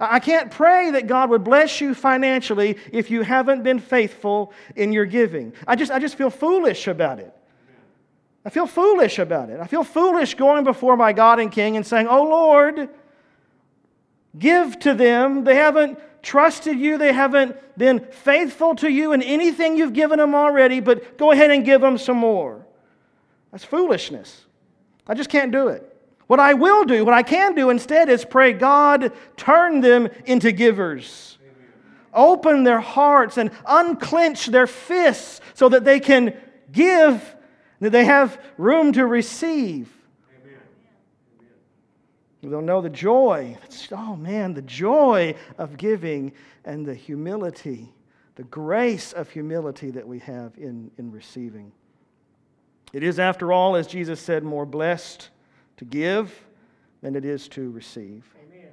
I 0.00 0.18
can't 0.18 0.50
pray 0.50 0.90
that 0.90 1.06
God 1.06 1.30
would 1.30 1.44
bless 1.44 1.80
you 1.80 1.94
financially 1.94 2.76
if 2.90 3.08
you 3.08 3.22
haven't 3.22 3.62
been 3.62 3.78
faithful 3.78 4.52
in 4.74 4.92
your 4.92 5.06
giving. 5.06 5.52
I 5.68 5.76
just, 5.76 5.92
I 5.92 6.00
just 6.00 6.18
feel 6.18 6.30
foolish 6.30 6.88
about 6.88 7.20
it. 7.20 7.32
I 8.44 8.50
feel 8.50 8.66
foolish 8.66 9.20
about 9.20 9.50
it. 9.50 9.60
I 9.60 9.68
feel 9.68 9.84
foolish 9.84 10.34
going 10.34 10.64
before 10.64 10.96
my 10.96 11.12
God 11.12 11.38
and 11.38 11.52
King 11.52 11.76
and 11.76 11.86
saying, 11.86 12.08
Oh 12.08 12.24
Lord, 12.24 12.88
Give 14.38 14.78
to 14.80 14.94
them. 14.94 15.44
They 15.44 15.56
haven't 15.56 15.98
trusted 16.22 16.78
you, 16.78 16.98
they 16.98 17.12
haven't 17.12 17.56
been 17.78 18.00
faithful 18.00 18.74
to 18.76 18.90
you 18.90 19.12
in 19.12 19.22
anything 19.22 19.76
you've 19.76 19.92
given 19.92 20.18
them 20.18 20.34
already, 20.34 20.80
but 20.80 21.16
go 21.16 21.32
ahead 21.32 21.50
and 21.50 21.64
give 21.64 21.80
them 21.80 21.96
some 21.98 22.18
more. 22.18 22.66
That's 23.50 23.64
foolishness. 23.64 24.44
I 25.06 25.14
just 25.14 25.30
can't 25.30 25.50
do 25.50 25.68
it. 25.68 25.86
What 26.26 26.38
I 26.38 26.54
will 26.54 26.84
do, 26.84 27.04
what 27.04 27.14
I 27.14 27.22
can 27.22 27.54
do 27.54 27.70
instead 27.70 28.08
is 28.08 28.24
pray, 28.24 28.52
God, 28.52 29.12
turn 29.36 29.80
them 29.80 30.08
into 30.26 30.52
givers. 30.52 31.38
Open 32.12 32.64
their 32.64 32.80
hearts 32.80 33.36
and 33.36 33.50
unclench 33.66 34.46
their 34.46 34.66
fists 34.66 35.40
so 35.54 35.68
that 35.70 35.84
they 35.84 35.98
can 36.00 36.36
give, 36.70 37.36
that 37.80 37.90
they 37.90 38.04
have 38.04 38.40
room 38.56 38.92
to 38.92 39.06
receive. 39.06 39.92
They'll 42.42 42.62
know 42.62 42.80
the 42.80 42.88
joy. 42.88 43.56
Oh 43.92 44.16
man, 44.16 44.54
the 44.54 44.62
joy 44.62 45.34
of 45.58 45.76
giving 45.76 46.32
and 46.64 46.86
the 46.86 46.94
humility, 46.94 47.92
the 48.36 48.44
grace 48.44 49.12
of 49.12 49.28
humility 49.28 49.90
that 49.90 50.06
we 50.06 50.18
have 50.20 50.56
in, 50.56 50.90
in 50.96 51.10
receiving. 51.10 51.72
It 52.92 53.02
is, 53.02 53.18
after 53.18 53.52
all, 53.52 53.76
as 53.76 53.86
Jesus 53.86 54.20
said, 54.20 54.42
more 54.42 54.66
blessed 54.66 55.28
to 55.76 55.84
give 55.84 56.46
than 57.02 57.14
it 57.14 57.24
is 57.24 57.46
to 57.48 57.70
receive. 57.70 58.24
Amen. 58.48 58.70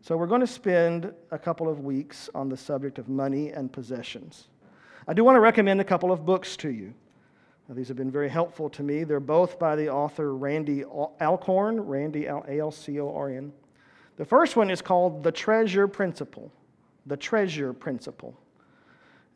So, 0.00 0.16
we're 0.16 0.26
going 0.26 0.40
to 0.40 0.46
spend 0.46 1.12
a 1.30 1.38
couple 1.38 1.68
of 1.68 1.80
weeks 1.80 2.28
on 2.34 2.48
the 2.48 2.56
subject 2.56 2.98
of 2.98 3.08
money 3.08 3.50
and 3.50 3.70
possessions. 3.70 4.48
I 5.06 5.12
do 5.12 5.24
want 5.24 5.36
to 5.36 5.40
recommend 5.40 5.80
a 5.80 5.84
couple 5.84 6.10
of 6.10 6.24
books 6.26 6.56
to 6.58 6.70
you. 6.70 6.94
These 7.74 7.88
have 7.88 7.96
been 7.96 8.10
very 8.10 8.28
helpful 8.28 8.68
to 8.70 8.82
me. 8.82 9.04
They're 9.04 9.20
both 9.20 9.58
by 9.58 9.76
the 9.76 9.88
author 9.88 10.34
Randy 10.34 10.84
Alcorn, 10.84 11.80
Randy 11.80 12.26
A 12.26 12.60
L 12.60 12.70
C 12.70 13.00
O 13.00 13.14
R 13.14 13.30
N. 13.30 13.52
The 14.16 14.24
first 14.24 14.56
one 14.56 14.70
is 14.70 14.82
called 14.82 15.22
The 15.22 15.32
Treasure 15.32 15.88
Principle. 15.88 16.52
The 17.06 17.16
Treasure 17.16 17.72
Principle. 17.72 18.38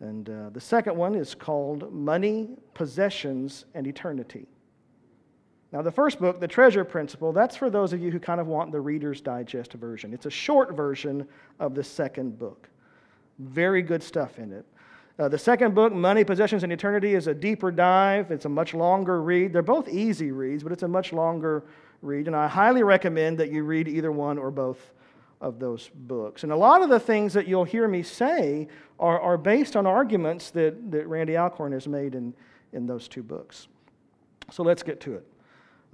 And 0.00 0.28
uh, 0.28 0.50
the 0.50 0.60
second 0.60 0.96
one 0.96 1.14
is 1.14 1.34
called 1.34 1.92
Money, 1.92 2.50
Possessions, 2.74 3.64
and 3.74 3.86
Eternity. 3.86 4.46
Now, 5.72 5.82
the 5.82 5.90
first 5.90 6.20
book, 6.20 6.38
The 6.38 6.48
Treasure 6.48 6.84
Principle, 6.84 7.32
that's 7.32 7.56
for 7.56 7.70
those 7.70 7.92
of 7.92 8.00
you 8.00 8.10
who 8.10 8.20
kind 8.20 8.40
of 8.40 8.46
want 8.46 8.70
the 8.70 8.80
Reader's 8.80 9.20
Digest 9.20 9.72
version. 9.72 10.12
It's 10.12 10.26
a 10.26 10.30
short 10.30 10.76
version 10.76 11.26
of 11.58 11.74
the 11.74 11.82
second 11.82 12.38
book. 12.38 12.68
Very 13.38 13.82
good 13.82 14.02
stuff 14.02 14.38
in 14.38 14.52
it. 14.52 14.66
Uh, 15.18 15.28
the 15.28 15.38
second 15.38 15.74
book, 15.74 15.94
Money, 15.94 16.24
Possessions, 16.24 16.62
and 16.62 16.70
Eternity, 16.70 17.14
is 17.14 17.26
a 17.26 17.34
deeper 17.34 17.70
dive. 17.70 18.30
It's 18.30 18.44
a 18.44 18.50
much 18.50 18.74
longer 18.74 19.22
read. 19.22 19.52
They're 19.52 19.62
both 19.62 19.88
easy 19.88 20.30
reads, 20.30 20.62
but 20.62 20.72
it's 20.72 20.82
a 20.82 20.88
much 20.88 21.12
longer 21.12 21.64
read. 22.02 22.26
And 22.26 22.36
I 22.36 22.48
highly 22.48 22.82
recommend 22.82 23.38
that 23.38 23.50
you 23.50 23.64
read 23.64 23.88
either 23.88 24.12
one 24.12 24.36
or 24.36 24.50
both 24.50 24.92
of 25.40 25.58
those 25.58 25.88
books. 25.94 26.42
And 26.42 26.52
a 26.52 26.56
lot 26.56 26.82
of 26.82 26.90
the 26.90 27.00
things 27.00 27.32
that 27.32 27.48
you'll 27.48 27.64
hear 27.64 27.88
me 27.88 28.02
say 28.02 28.68
are, 28.98 29.18
are 29.18 29.38
based 29.38 29.74
on 29.74 29.86
arguments 29.86 30.50
that, 30.50 30.90
that 30.90 31.06
Randy 31.06 31.36
Alcorn 31.36 31.72
has 31.72 31.88
made 31.88 32.14
in, 32.14 32.34
in 32.74 32.86
those 32.86 33.08
two 33.08 33.22
books. 33.22 33.68
So 34.50 34.62
let's 34.62 34.82
get 34.82 35.00
to 35.00 35.14
it. 35.14 35.26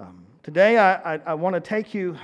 Um, 0.01 0.27
today, 0.43 0.79
I, 0.79 1.15
I, 1.15 1.21
I 1.27 1.35
want 1.35 1.55
to 1.55 1.61
take 1.61 1.95
you 1.95 2.17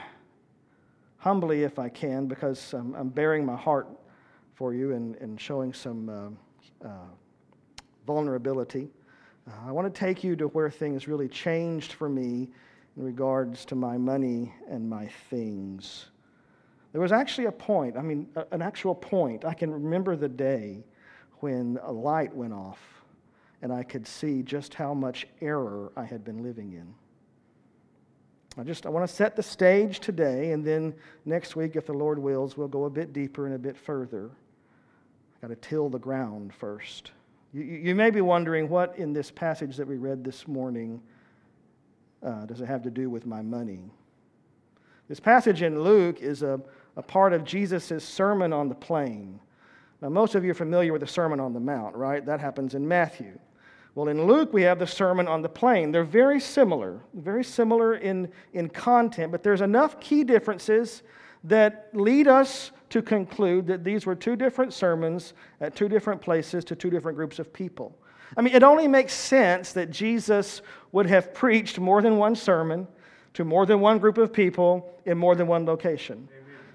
humbly, 1.18 1.62
if 1.62 1.78
I 1.78 1.90
can, 1.90 2.26
because 2.26 2.72
I'm, 2.74 2.92
I'm 2.94 3.08
baring 3.08 3.46
my 3.46 3.56
heart 3.56 3.88
for 4.54 4.74
you 4.74 4.94
and, 4.94 5.14
and 5.16 5.40
showing 5.40 5.72
some. 5.72 6.08
Uh, 6.08 6.47
uh, 6.84 7.08
vulnerability. 8.06 8.88
Uh, 9.46 9.68
I 9.68 9.72
want 9.72 9.92
to 9.92 9.98
take 9.98 10.22
you 10.24 10.36
to 10.36 10.46
where 10.48 10.70
things 10.70 11.08
really 11.08 11.28
changed 11.28 11.92
for 11.92 12.08
me 12.08 12.48
in 12.96 13.04
regards 13.04 13.64
to 13.66 13.74
my 13.74 13.96
money 13.96 14.52
and 14.68 14.88
my 14.88 15.08
things. 15.30 16.06
There 16.92 17.00
was 17.00 17.12
actually 17.12 17.46
a 17.46 17.52
point, 17.52 17.96
I 17.96 18.02
mean, 18.02 18.28
an 18.50 18.62
actual 18.62 18.94
point. 18.94 19.44
I 19.44 19.54
can 19.54 19.70
remember 19.70 20.16
the 20.16 20.28
day 20.28 20.84
when 21.40 21.78
a 21.82 21.92
light 21.92 22.34
went 22.34 22.52
off 22.52 22.78
and 23.62 23.72
I 23.72 23.82
could 23.82 24.06
see 24.06 24.42
just 24.42 24.74
how 24.74 24.94
much 24.94 25.26
error 25.40 25.92
I 25.96 26.04
had 26.04 26.24
been 26.24 26.42
living 26.42 26.72
in. 26.72 26.94
I 28.56 28.64
just 28.64 28.86
I 28.86 28.88
want 28.88 29.08
to 29.08 29.14
set 29.14 29.36
the 29.36 29.42
stage 29.42 30.00
today, 30.00 30.50
and 30.50 30.64
then 30.64 30.92
next 31.24 31.54
week, 31.54 31.76
if 31.76 31.86
the 31.86 31.92
Lord 31.92 32.18
wills, 32.18 32.56
we'll 32.56 32.66
go 32.66 32.84
a 32.86 32.90
bit 32.90 33.12
deeper 33.12 33.46
and 33.46 33.54
a 33.54 33.58
bit 33.58 33.76
further 33.76 34.30
got 35.40 35.48
to 35.48 35.56
till 35.56 35.88
the 35.88 35.98
ground 35.98 36.52
first. 36.52 37.12
You, 37.52 37.62
you, 37.62 37.94
may 37.94 38.10
be 38.10 38.20
wondering 38.20 38.68
what 38.68 38.98
in 38.98 39.12
this 39.12 39.30
passage 39.30 39.76
that 39.76 39.86
we 39.86 39.96
read 39.96 40.24
this 40.24 40.46
morning 40.46 41.00
uh, 42.22 42.44
does 42.46 42.60
it 42.60 42.66
have 42.66 42.82
to 42.82 42.90
do 42.90 43.08
with 43.08 43.24
my 43.24 43.40
money? 43.40 43.90
This 45.08 45.20
passage 45.20 45.62
in 45.62 45.82
Luke 45.82 46.20
is 46.20 46.42
a, 46.42 46.60
a 46.96 47.02
part 47.02 47.32
of 47.32 47.44
Jesus' 47.44 48.04
Sermon 48.04 48.52
on 48.52 48.68
the 48.68 48.74
Plain. 48.74 49.40
Now, 50.02 50.10
most 50.10 50.34
of 50.34 50.44
you 50.44 50.50
are 50.50 50.54
familiar 50.54 50.92
with 50.92 51.00
the 51.00 51.06
Sermon 51.06 51.40
on 51.40 51.52
the 51.52 51.60
Mount, 51.60 51.96
right? 51.96 52.24
That 52.24 52.40
happens 52.40 52.74
in 52.74 52.86
Matthew. 52.86 53.38
Well, 53.94 54.08
in 54.08 54.26
Luke, 54.26 54.52
we 54.52 54.62
have 54.62 54.78
the 54.78 54.86
Sermon 54.86 55.26
on 55.26 55.42
the 55.42 55.48
Plain. 55.48 55.90
They're 55.90 56.04
very 56.04 56.38
similar, 56.38 57.00
very 57.14 57.42
similar 57.42 57.94
in, 57.94 58.30
in 58.52 58.68
content, 58.68 59.32
but 59.32 59.42
there's 59.42 59.60
enough 59.60 59.98
key 59.98 60.22
differences 60.22 61.02
that 61.44 61.90
lead 61.94 62.28
us 62.28 62.70
to 62.90 63.02
conclude 63.02 63.66
that 63.66 63.84
these 63.84 64.06
were 64.06 64.14
two 64.14 64.36
different 64.36 64.72
sermons 64.72 65.34
at 65.60 65.74
two 65.76 65.88
different 65.88 66.20
places 66.20 66.64
to 66.64 66.76
two 66.76 66.90
different 66.90 67.16
groups 67.16 67.38
of 67.38 67.52
people. 67.52 67.96
I 68.36 68.42
mean, 68.42 68.54
it 68.54 68.62
only 68.62 68.88
makes 68.88 69.12
sense 69.12 69.72
that 69.72 69.90
Jesus 69.90 70.62
would 70.92 71.06
have 71.06 71.32
preached 71.32 71.78
more 71.78 72.02
than 72.02 72.18
one 72.18 72.34
sermon 72.34 72.86
to 73.34 73.44
more 73.44 73.66
than 73.66 73.80
one 73.80 73.98
group 73.98 74.18
of 74.18 74.32
people 74.32 74.94
in 75.06 75.16
more 75.16 75.34
than 75.34 75.46
one 75.46 75.64
location. 75.64 76.28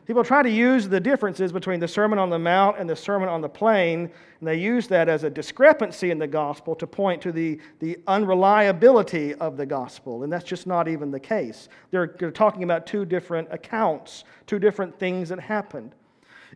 People 0.06 0.24
try 0.24 0.44
to 0.44 0.50
use 0.50 0.90
the 0.90 1.00
differences 1.00 1.54
between 1.54 1.80
the 1.80 1.88
Sermon 1.88 2.20
on 2.20 2.30
the 2.30 2.38
Mount 2.38 2.78
and 2.78 2.90
the 2.90 2.96
Sermon 2.96 3.30
on 3.30 3.40
the 3.40 3.48
Plain, 3.48 4.12
and 4.40 4.48
they 4.48 4.58
use 4.58 4.86
that 4.88 5.08
as 5.08 5.24
a 5.24 5.30
discrepancy 5.30 6.12
in 6.12 6.20
the 6.20 6.28
gospel 6.28 6.76
to 6.76 6.86
point 6.86 7.22
to 7.22 7.32
the, 7.32 7.58
the 7.80 7.98
unreliability 8.08 9.34
of 9.36 9.56
the 9.56 9.66
gospel. 9.66 10.24
And 10.24 10.34
that's 10.34 10.44
just 10.44 10.68
not 10.68 10.90
even 10.90 11.10
the 11.10 11.22
case. 11.22 11.70
They're, 11.92 12.16
they're 12.20 12.32
talking 12.32 12.64
about 12.64 12.86
two 12.86 13.06
different 13.06 13.48
accounts, 13.50 14.26
two 14.46 14.60
different 14.60 15.00
things 15.00 15.30
that 15.30 15.40
happened 15.40 15.96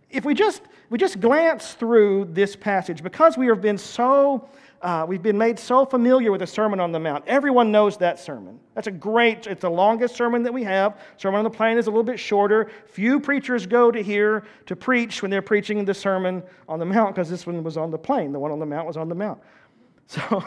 if 0.10 0.24
we 0.24 0.34
just, 0.34 0.62
we 0.90 0.98
just 0.98 1.20
glance 1.20 1.74
through 1.74 2.30
this 2.32 2.56
passage, 2.56 3.04
because 3.04 3.38
we 3.38 3.48
have 3.48 3.62
been 3.62 3.78
so, 3.78 4.48
uh, 4.82 5.06
we've 5.08 5.22
been 5.22 5.38
made 5.38 5.60
so 5.60 5.86
familiar 5.86 6.32
with 6.32 6.40
the 6.40 6.48
Sermon 6.48 6.80
on 6.80 6.92
the 6.92 7.00
Mount, 7.00 7.26
everyone 7.28 7.72
knows 7.72 7.98
that 7.98 8.20
sermon. 8.20 8.60
That's 8.74 8.88
a 8.88 8.92
great, 8.92 9.48
it's 9.48 9.62
the 9.62 9.70
longest 9.70 10.16
sermon 10.16 10.44
that 10.44 10.54
we 10.54 10.64
have. 10.64 11.02
Sermon 11.18 11.40
on 11.40 11.44
the 11.44 11.50
Plain 11.50 11.78
is 11.78 11.88
a 11.88 11.90
little 11.90 12.04
bit 12.04 12.20
shorter. 12.20 12.72
Few 12.86 13.20
preachers 13.20 13.66
go 13.66 13.92
to 13.92 14.02
here 14.02 14.46
to 14.66 14.76
preach 14.76 15.22
when 15.22 15.30
they're 15.30 15.42
preaching 15.42 15.84
the 15.84 15.94
Sermon 15.94 16.42
on 16.70 16.80
the 16.80 16.86
Mount, 16.86 17.16
because 17.16 17.30
this 17.30 17.46
one 17.46 17.62
was 17.64 17.76
on 17.76 17.92
the 17.92 17.98
plain. 17.98 18.32
The 18.32 18.40
one 18.40 18.52
on 18.52 18.60
the 18.60 18.66
Mount 18.66 18.88
was 18.88 18.98
on 18.98 19.10
the 19.10 19.16
Mount. 19.16 19.40
So, 20.10 20.42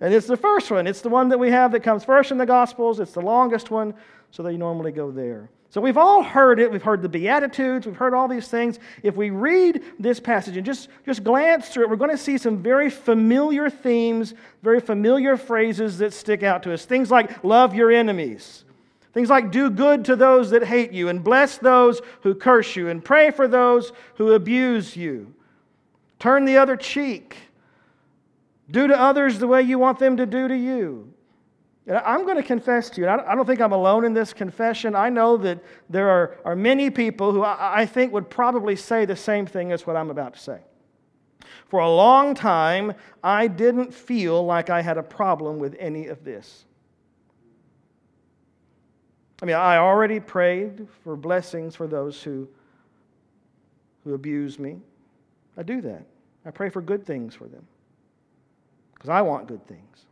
and 0.00 0.14
it's 0.14 0.28
the 0.28 0.36
first 0.36 0.70
one. 0.70 0.86
It's 0.86 1.00
the 1.00 1.08
one 1.08 1.28
that 1.30 1.38
we 1.38 1.50
have 1.50 1.72
that 1.72 1.82
comes 1.82 2.04
first 2.04 2.30
in 2.30 2.38
the 2.38 2.46
Gospels. 2.46 3.00
It's 3.00 3.10
the 3.10 3.20
longest 3.20 3.72
one, 3.72 3.94
so 4.30 4.44
they 4.44 4.56
normally 4.56 4.92
go 4.92 5.10
there. 5.10 5.50
So 5.70 5.80
we've 5.80 5.96
all 5.96 6.24
heard 6.24 6.58
it. 6.58 6.70
We've 6.70 6.82
heard 6.82 7.00
the 7.00 7.08
Beatitudes. 7.08 7.86
We've 7.86 7.96
heard 7.96 8.12
all 8.12 8.26
these 8.26 8.48
things. 8.48 8.80
If 9.04 9.14
we 9.14 9.30
read 9.30 9.82
this 10.00 10.18
passage 10.18 10.56
and 10.56 10.66
just, 10.66 10.88
just 11.06 11.22
glance 11.22 11.68
through 11.68 11.84
it, 11.84 11.90
we're 11.90 11.96
going 11.96 12.10
to 12.10 12.18
see 12.18 12.38
some 12.38 12.58
very 12.58 12.90
familiar 12.90 13.70
themes, 13.70 14.34
very 14.62 14.80
familiar 14.80 15.36
phrases 15.36 15.98
that 15.98 16.12
stick 16.12 16.42
out 16.42 16.64
to 16.64 16.74
us. 16.74 16.84
Things 16.84 17.08
like 17.08 17.44
love 17.44 17.72
your 17.72 17.92
enemies. 17.92 18.64
Things 19.12 19.30
like 19.30 19.52
do 19.52 19.70
good 19.70 20.04
to 20.06 20.16
those 20.16 20.50
that 20.50 20.64
hate 20.64 20.90
you 20.90 21.08
and 21.08 21.22
bless 21.22 21.58
those 21.58 22.00
who 22.22 22.34
curse 22.34 22.74
you 22.74 22.88
and 22.88 23.04
pray 23.04 23.30
for 23.30 23.46
those 23.46 23.92
who 24.16 24.32
abuse 24.32 24.96
you. 24.96 25.32
Turn 26.18 26.44
the 26.44 26.56
other 26.56 26.76
cheek. 26.76 27.36
Do 28.68 28.88
to 28.88 29.00
others 29.00 29.38
the 29.38 29.46
way 29.46 29.62
you 29.62 29.78
want 29.78 30.00
them 30.00 30.16
to 30.16 30.26
do 30.26 30.48
to 30.48 30.56
you. 30.56 31.12
I'm 31.88 32.24
going 32.24 32.36
to 32.36 32.42
confess 32.42 32.90
to 32.90 33.00
you, 33.00 33.08
I 33.08 33.34
don't 33.34 33.46
think 33.46 33.60
I'm 33.60 33.72
alone 33.72 34.04
in 34.04 34.12
this 34.12 34.32
confession. 34.32 34.94
I 34.94 35.08
know 35.08 35.36
that 35.38 35.58
there 35.88 36.08
are, 36.08 36.36
are 36.44 36.54
many 36.54 36.90
people 36.90 37.32
who 37.32 37.42
I, 37.42 37.80
I 37.82 37.86
think 37.86 38.12
would 38.12 38.28
probably 38.28 38.76
say 38.76 39.06
the 39.06 39.16
same 39.16 39.46
thing 39.46 39.72
as 39.72 39.86
what 39.86 39.96
I'm 39.96 40.10
about 40.10 40.34
to 40.34 40.40
say. 40.40 40.58
For 41.68 41.80
a 41.80 41.90
long 41.90 42.34
time, 42.34 42.92
I 43.24 43.46
didn't 43.46 43.94
feel 43.94 44.44
like 44.44 44.70
I 44.70 44.82
had 44.82 44.98
a 44.98 45.02
problem 45.02 45.58
with 45.58 45.74
any 45.78 46.08
of 46.08 46.24
this. 46.24 46.64
I 49.42 49.46
mean, 49.46 49.56
I 49.56 49.78
already 49.78 50.20
prayed 50.20 50.86
for 51.02 51.16
blessings 51.16 51.74
for 51.74 51.86
those 51.86 52.22
who, 52.22 52.46
who 54.04 54.14
abuse 54.14 54.58
me. 54.58 54.80
I 55.56 55.62
do 55.62 55.80
that. 55.80 56.04
I 56.44 56.50
pray 56.50 56.68
for 56.68 56.82
good 56.82 57.06
things 57.06 57.34
for 57.34 57.44
them 57.44 57.66
because 58.94 59.08
I 59.08 59.22
want 59.22 59.46
good 59.46 59.66
things. 59.66 60.06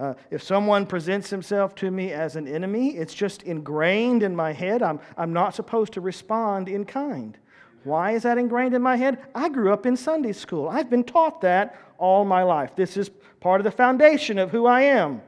Uh, 0.00 0.14
if 0.30 0.42
someone 0.42 0.86
presents 0.86 1.28
himself 1.28 1.74
to 1.74 1.90
me 1.90 2.12
as 2.12 2.36
an 2.36 2.46
enemy, 2.46 2.96
it's 2.96 3.14
just 3.14 3.42
ingrained 3.42 4.22
in 4.22 4.34
my 4.34 4.52
head. 4.52 4.80
I'm, 4.82 5.00
I'm 5.16 5.32
not 5.32 5.54
supposed 5.54 5.92
to 5.94 6.00
respond 6.00 6.68
in 6.68 6.84
kind. 6.84 7.36
Why 7.82 8.12
is 8.12 8.22
that 8.22 8.38
ingrained 8.38 8.74
in 8.74 8.82
my 8.82 8.96
head? 8.96 9.18
I 9.34 9.48
grew 9.48 9.72
up 9.72 9.86
in 9.86 9.96
Sunday 9.96 10.32
school. 10.32 10.68
I've 10.68 10.88
been 10.88 11.04
taught 11.04 11.40
that 11.40 11.76
all 11.96 12.24
my 12.24 12.44
life. 12.44 12.76
This 12.76 12.96
is 12.96 13.10
part 13.40 13.60
of 13.60 13.64
the 13.64 13.72
foundation 13.72 14.38
of 14.38 14.50
who 14.50 14.66
I 14.66 14.82
am. 14.82 15.20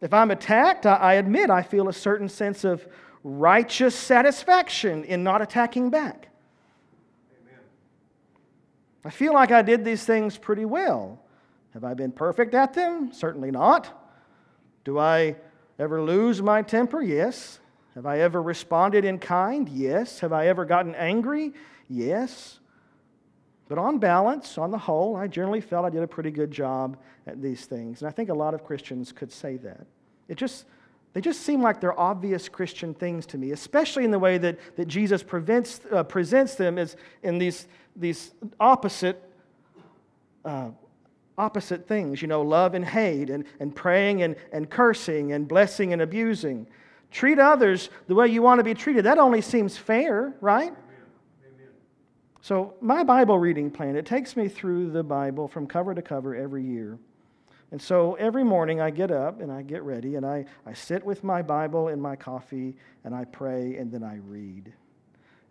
If 0.00 0.12
I'm 0.12 0.30
attacked, 0.30 0.86
I 0.86 1.14
admit 1.14 1.48
I 1.48 1.62
feel 1.62 1.88
a 1.88 1.92
certain 1.92 2.28
sense 2.28 2.64
of 2.64 2.86
righteous 3.22 3.94
satisfaction 3.94 5.04
in 5.04 5.22
not 5.22 5.40
attacking 5.40 5.90
back. 5.90 6.28
Amen. 7.40 7.60
I 9.04 9.10
feel 9.10 9.32
like 9.32 9.50
I 9.50 9.62
did 9.62 9.84
these 9.84 10.04
things 10.04 10.36
pretty 10.36 10.64
well. 10.64 11.23
Have 11.74 11.84
I 11.84 11.94
been 11.94 12.12
perfect 12.12 12.54
at 12.54 12.72
them? 12.72 13.12
Certainly 13.12 13.50
not. 13.50 14.00
Do 14.84 14.98
I 14.98 15.36
ever 15.78 16.00
lose 16.00 16.40
my 16.40 16.62
temper? 16.62 17.02
Yes. 17.02 17.58
Have 17.94 18.06
I 18.06 18.20
ever 18.20 18.40
responded 18.40 19.04
in 19.04 19.18
kind? 19.18 19.68
Yes. 19.68 20.20
Have 20.20 20.32
I 20.32 20.46
ever 20.46 20.64
gotten 20.64 20.94
angry? 20.94 21.52
Yes. 21.88 22.60
But 23.68 23.78
on 23.78 23.98
balance, 23.98 24.56
on 24.56 24.70
the 24.70 24.78
whole, 24.78 25.16
I 25.16 25.26
generally 25.26 25.60
felt 25.60 25.84
I 25.84 25.90
did 25.90 26.02
a 26.02 26.06
pretty 26.06 26.30
good 26.30 26.50
job 26.50 26.96
at 27.26 27.42
these 27.42 27.66
things. 27.66 28.02
And 28.02 28.08
I 28.08 28.12
think 28.12 28.28
a 28.28 28.34
lot 28.34 28.54
of 28.54 28.64
Christians 28.64 29.10
could 29.10 29.32
say 29.32 29.56
that. 29.58 29.86
It 30.28 30.36
just, 30.36 30.66
they 31.12 31.20
just 31.20 31.42
seem 31.42 31.62
like 31.62 31.80
they're 31.80 31.98
obvious 31.98 32.48
Christian 32.48 32.94
things 32.94 33.26
to 33.26 33.38
me, 33.38 33.52
especially 33.52 34.04
in 34.04 34.10
the 34.10 34.18
way 34.18 34.38
that, 34.38 34.58
that 34.76 34.86
Jesus 34.86 35.22
prevents, 35.22 35.80
uh, 35.90 36.04
presents 36.04 36.54
them 36.54 36.78
as 36.78 36.96
in 37.22 37.38
these, 37.38 37.66
these 37.96 38.32
opposite, 38.60 39.22
uh, 40.44 40.70
opposite 41.36 41.86
things, 41.88 42.22
you 42.22 42.28
know, 42.28 42.42
love 42.42 42.74
and 42.74 42.84
hate, 42.84 43.30
and, 43.30 43.44
and 43.60 43.74
praying 43.74 44.22
and, 44.22 44.36
and 44.52 44.70
cursing, 44.70 45.32
and 45.32 45.48
blessing 45.48 45.92
and 45.92 46.02
abusing. 46.02 46.66
Treat 47.10 47.38
others 47.38 47.90
the 48.06 48.14
way 48.14 48.28
you 48.28 48.42
want 48.42 48.58
to 48.58 48.64
be 48.64 48.74
treated. 48.74 49.04
That 49.04 49.18
only 49.18 49.40
seems 49.40 49.76
fair, 49.76 50.34
right? 50.40 50.72
So, 52.40 52.74
my 52.82 53.04
Bible 53.04 53.38
reading 53.38 53.70
plan, 53.70 53.96
it 53.96 54.04
takes 54.04 54.36
me 54.36 54.48
through 54.48 54.90
the 54.90 55.02
Bible 55.02 55.48
from 55.48 55.66
cover 55.66 55.94
to 55.94 56.02
cover 56.02 56.34
every 56.34 56.62
year. 56.62 56.98
And 57.74 57.82
so 57.82 58.14
every 58.14 58.44
morning 58.44 58.80
I 58.80 58.90
get 58.90 59.10
up 59.10 59.40
and 59.40 59.50
I 59.50 59.62
get 59.62 59.82
ready 59.82 60.14
and 60.14 60.24
I, 60.24 60.44
I 60.64 60.74
sit 60.74 61.04
with 61.04 61.24
my 61.24 61.42
Bible 61.42 61.88
and 61.88 62.00
my 62.00 62.14
coffee 62.14 62.76
and 63.02 63.12
I 63.12 63.24
pray 63.24 63.76
and 63.76 63.90
then 63.90 64.04
I 64.04 64.18
read. 64.24 64.72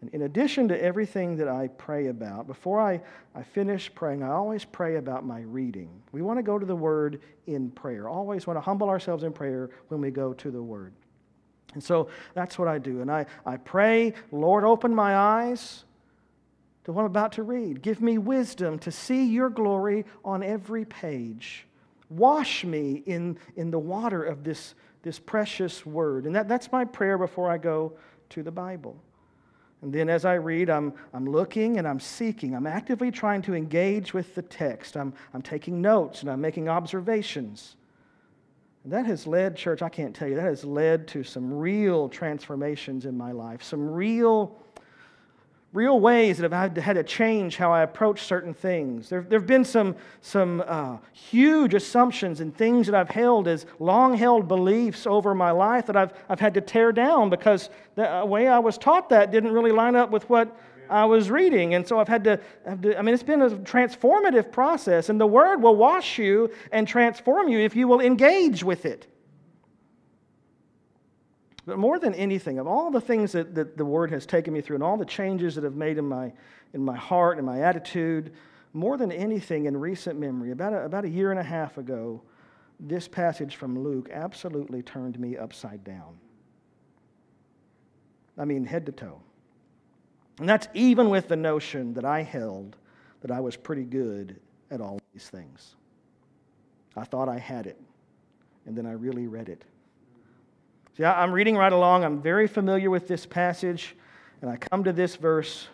And 0.04 0.14
in 0.14 0.24
addition 0.24 0.68
to 0.68 0.84
everything 0.84 1.38
that 1.38 1.48
I 1.48 1.70
pray 1.70 2.08
about, 2.08 2.46
before 2.46 2.82
I, 2.82 3.00
I 3.34 3.42
finish 3.42 3.90
praying, 3.96 4.22
I 4.22 4.32
always 4.32 4.66
pray 4.66 4.98
about 4.98 5.26
my 5.26 5.40
reading. 5.40 5.90
We 6.12 6.22
want 6.22 6.40
to 6.40 6.44
go 6.44 6.60
to 6.60 6.66
the 6.66 6.76
Word 6.76 7.22
in 7.48 7.72
prayer. 7.72 8.10
Always 8.10 8.46
want 8.46 8.58
to 8.58 8.62
humble 8.62 8.90
ourselves 8.90 9.24
in 9.24 9.32
prayer 9.32 9.70
when 9.88 10.02
we 10.02 10.12
go 10.12 10.34
to 10.34 10.52
the 10.52 10.62
Word. 10.62 10.92
And 11.74 11.82
so 11.82 12.10
that's 12.34 12.60
what 12.60 12.68
I 12.68 12.80
do. 12.80 13.00
And 13.00 13.10
I, 13.10 13.26
I 13.46 13.56
pray, 13.56 14.14
Lord, 14.34 14.66
open 14.66 14.94
my 14.94 15.16
eyes 15.16 15.86
to 16.84 16.92
what 16.92 17.04
I'm 17.04 17.06
about 17.06 17.32
to 17.34 17.44
read. 17.44 17.82
Give 17.82 18.02
me 18.02 18.18
wisdom 18.18 18.80
to 18.80 18.92
see 18.92 19.24
your 19.24 19.50
glory 19.50 20.04
on 20.26 20.44
every 20.44 20.84
page. 20.84 21.66
Wash 22.10 22.66
me 22.66 23.04
in, 23.06 23.38
in 23.56 23.72
the 23.72 23.80
water 23.80 24.22
of 24.22 24.44
this, 24.44 24.76
this 25.02 25.18
precious 25.18 25.86
word. 25.86 26.26
And 26.26 26.36
that, 26.36 26.50
that's 26.50 26.74
my 26.74 26.84
prayer 26.84 27.18
before 27.18 27.50
I 27.50 27.58
go 27.58 27.94
to 28.32 28.44
the 28.44 28.52
Bible. 28.52 28.98
And 29.84 29.92
then 29.92 30.10
as 30.10 30.24
I 30.24 30.36
read, 30.36 30.70
I'm, 30.70 30.94
I'm 31.14 31.30
looking 31.30 31.78
and 31.78 31.86
I'm 31.86 32.00
seeking. 32.00 32.56
I'm 32.56 32.66
actively 32.66 33.12
trying 33.12 33.42
to 33.44 33.54
engage 33.54 34.14
with 34.14 34.34
the 34.34 34.42
text. 34.42 34.96
I'm, 34.96 35.14
I'm 35.34 35.42
taking 35.42 35.82
notes 35.82 36.22
and 36.22 36.32
I'm 36.32 36.40
making 36.40 36.70
observations. 36.70 37.76
And 38.86 38.94
that 38.94 39.06
has 39.06 39.28
led, 39.28 39.58
church, 39.58 39.82
I 39.82 39.90
can't 39.90 40.16
tell 40.16 40.30
you, 40.30 40.36
that 40.36 40.46
has 40.46 40.64
led 40.64 41.06
to 41.10 41.24
some 41.24 41.54
real 41.54 42.08
transformations 42.08 43.06
in 43.06 43.18
my 43.18 43.34
life, 43.34 43.62
some 43.62 43.90
real 43.90 44.58
real 45.74 46.00
ways 46.00 46.38
that 46.38 46.54
I've 46.54 46.78
had 46.78 46.94
to 46.94 47.04
change 47.04 47.58
how 47.58 47.74
I 47.74 47.82
approach 47.82 48.22
certain 48.22 48.54
things. 48.54 49.10
There, 49.10 49.22
there 49.22 49.40
have 49.40 49.48
been 49.48 49.66
some, 49.66 49.96
some 50.22 50.64
uh, 50.68 50.98
huge 51.14 51.74
assumptions 51.74 52.42
and 52.42 52.56
things 52.56 52.86
that 52.86 52.96
I've 52.96 53.10
held 53.10 53.48
as 53.48 53.66
long 53.80 54.16
held 54.16 54.48
beliefs 54.48 55.08
over 55.08 55.34
my 55.34 55.50
life 55.50 55.88
that 55.88 55.98
I've, 55.98 56.14
I've 56.30 56.40
had 56.40 56.54
to 56.54 56.62
tear 56.62 56.92
down 56.92 57.32
because 57.32 57.72
the 57.96 58.20
uh, 58.22 58.26
way 58.26 58.48
I 58.48 58.60
was 58.60 58.78
taught 58.78 59.10
that 59.10 59.32
didn't 59.32 59.52
really 59.52 59.72
line 59.72 59.96
up 59.96 60.12
with 60.12 60.30
what 60.30 60.56
I 60.90 61.06
was 61.06 61.32
reading. 61.32 61.74
And 61.74 61.88
so 61.88 62.00
I've 62.00 62.08
had 62.08 62.24
to, 62.26 62.40
have 62.66 62.82
to, 62.82 62.98
I 62.98 63.02
mean, 63.02 63.16
it's 63.16 63.24
been 63.24 63.42
a 63.42 63.50
transformative 63.50 64.52
process, 64.52 65.10
and 65.10 65.20
the 65.20 65.26
Word 65.26 65.62
will 65.62 65.76
wash 65.76 66.20
you 66.20 66.52
and 66.72 66.88
transform 66.88 67.48
you 67.48 67.60
if 67.60 67.76
you 67.76 67.88
will 67.88 68.00
engage 68.00 68.64
with 68.64 68.86
it. 68.86 69.08
But 71.66 71.78
more 71.78 71.98
than 71.98 72.14
anything, 72.14 72.60
of 72.60 72.68
all 72.68 72.92
the 72.92 73.00
things 73.00 73.32
that, 73.32 73.56
that 73.56 73.78
the 73.78 73.86
Word 73.86 74.12
has 74.12 74.26
taken 74.26 74.54
me 74.54 74.62
through 74.62 74.76
and 74.76 74.84
all 74.84 74.98
the 74.98 75.06
changes 75.06 75.56
that 75.56 75.64
have 75.64 75.76
made 75.76 75.98
in 75.98 76.06
my, 76.06 76.34
in 76.74 76.84
my 76.84 76.96
heart 76.96 77.38
and 77.38 77.46
my 77.46 77.62
attitude, 77.62 78.34
more 78.74 78.98
than 78.98 79.12
anything 79.12 79.66
in 79.66 79.78
recent 79.78 80.20
memory, 80.20 80.52
about 80.52 80.74
a, 80.74 80.84
about 80.84 81.06
a 81.06 81.10
year 81.10 81.32
and 81.32 81.40
a 81.40 81.44
half 81.44 81.78
ago, 81.78 82.22
this 82.80 83.08
passage 83.08 83.56
from 83.56 83.80
Luke 83.80 84.10
absolutely 84.12 84.82
turned 84.82 85.18
me 85.20 85.38
upside 85.38 85.84
down. 85.84 86.18
I 88.38 88.46
mean, 88.46 88.66
head 88.66 88.86
to 88.88 88.92
toe. 88.92 89.22
And 90.40 90.50
that's 90.50 90.68
even 90.74 91.10
with 91.10 91.28
the 91.28 91.36
notion 91.36 91.94
that 91.94 92.04
I 92.04 92.24
held 92.24 92.76
that 93.22 93.32
I 93.32 93.40
was 93.40 93.56
pretty 93.56 93.84
good 93.84 94.40
at 94.72 94.82
all 94.82 95.00
these 95.14 95.30
things. 95.30 95.76
I 96.98 97.04
thought 97.04 97.30
I 97.30 97.38
had 97.38 97.68
it, 97.68 97.80
and 98.66 98.76
then 98.76 98.86
I 98.86 98.94
really 98.94 99.28
read 99.28 99.50
it. 99.50 99.64
See, 100.98 101.04
I'm 101.04 101.32
reading 101.32 101.58
right 101.58 101.74
along. 101.74 102.04
I'm 102.04 102.22
very 102.22 102.48
familiar 102.48 102.90
with 102.90 103.08
this 103.08 103.26
passage, 103.26 103.96
and 104.42 104.50
I 104.50 104.58
come 104.58 104.84
to 104.84 104.94
this 104.94 105.16
verse, 105.16 105.68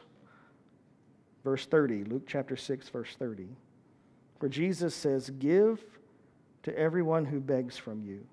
verse 1.44 1.66
30, 1.66 2.06
Luke 2.06 2.24
chapter 2.26 2.56
6, 2.56 2.90
verse 2.90 3.16
30, 3.18 3.48
where 4.40 4.50
Jesus 4.50 4.96
says, 4.96 5.30
Give 5.30 5.84
to 6.64 6.78
everyone 6.78 7.26
who 7.26 7.40
begs 7.42 7.78
from 7.78 8.02
you. 8.02 8.26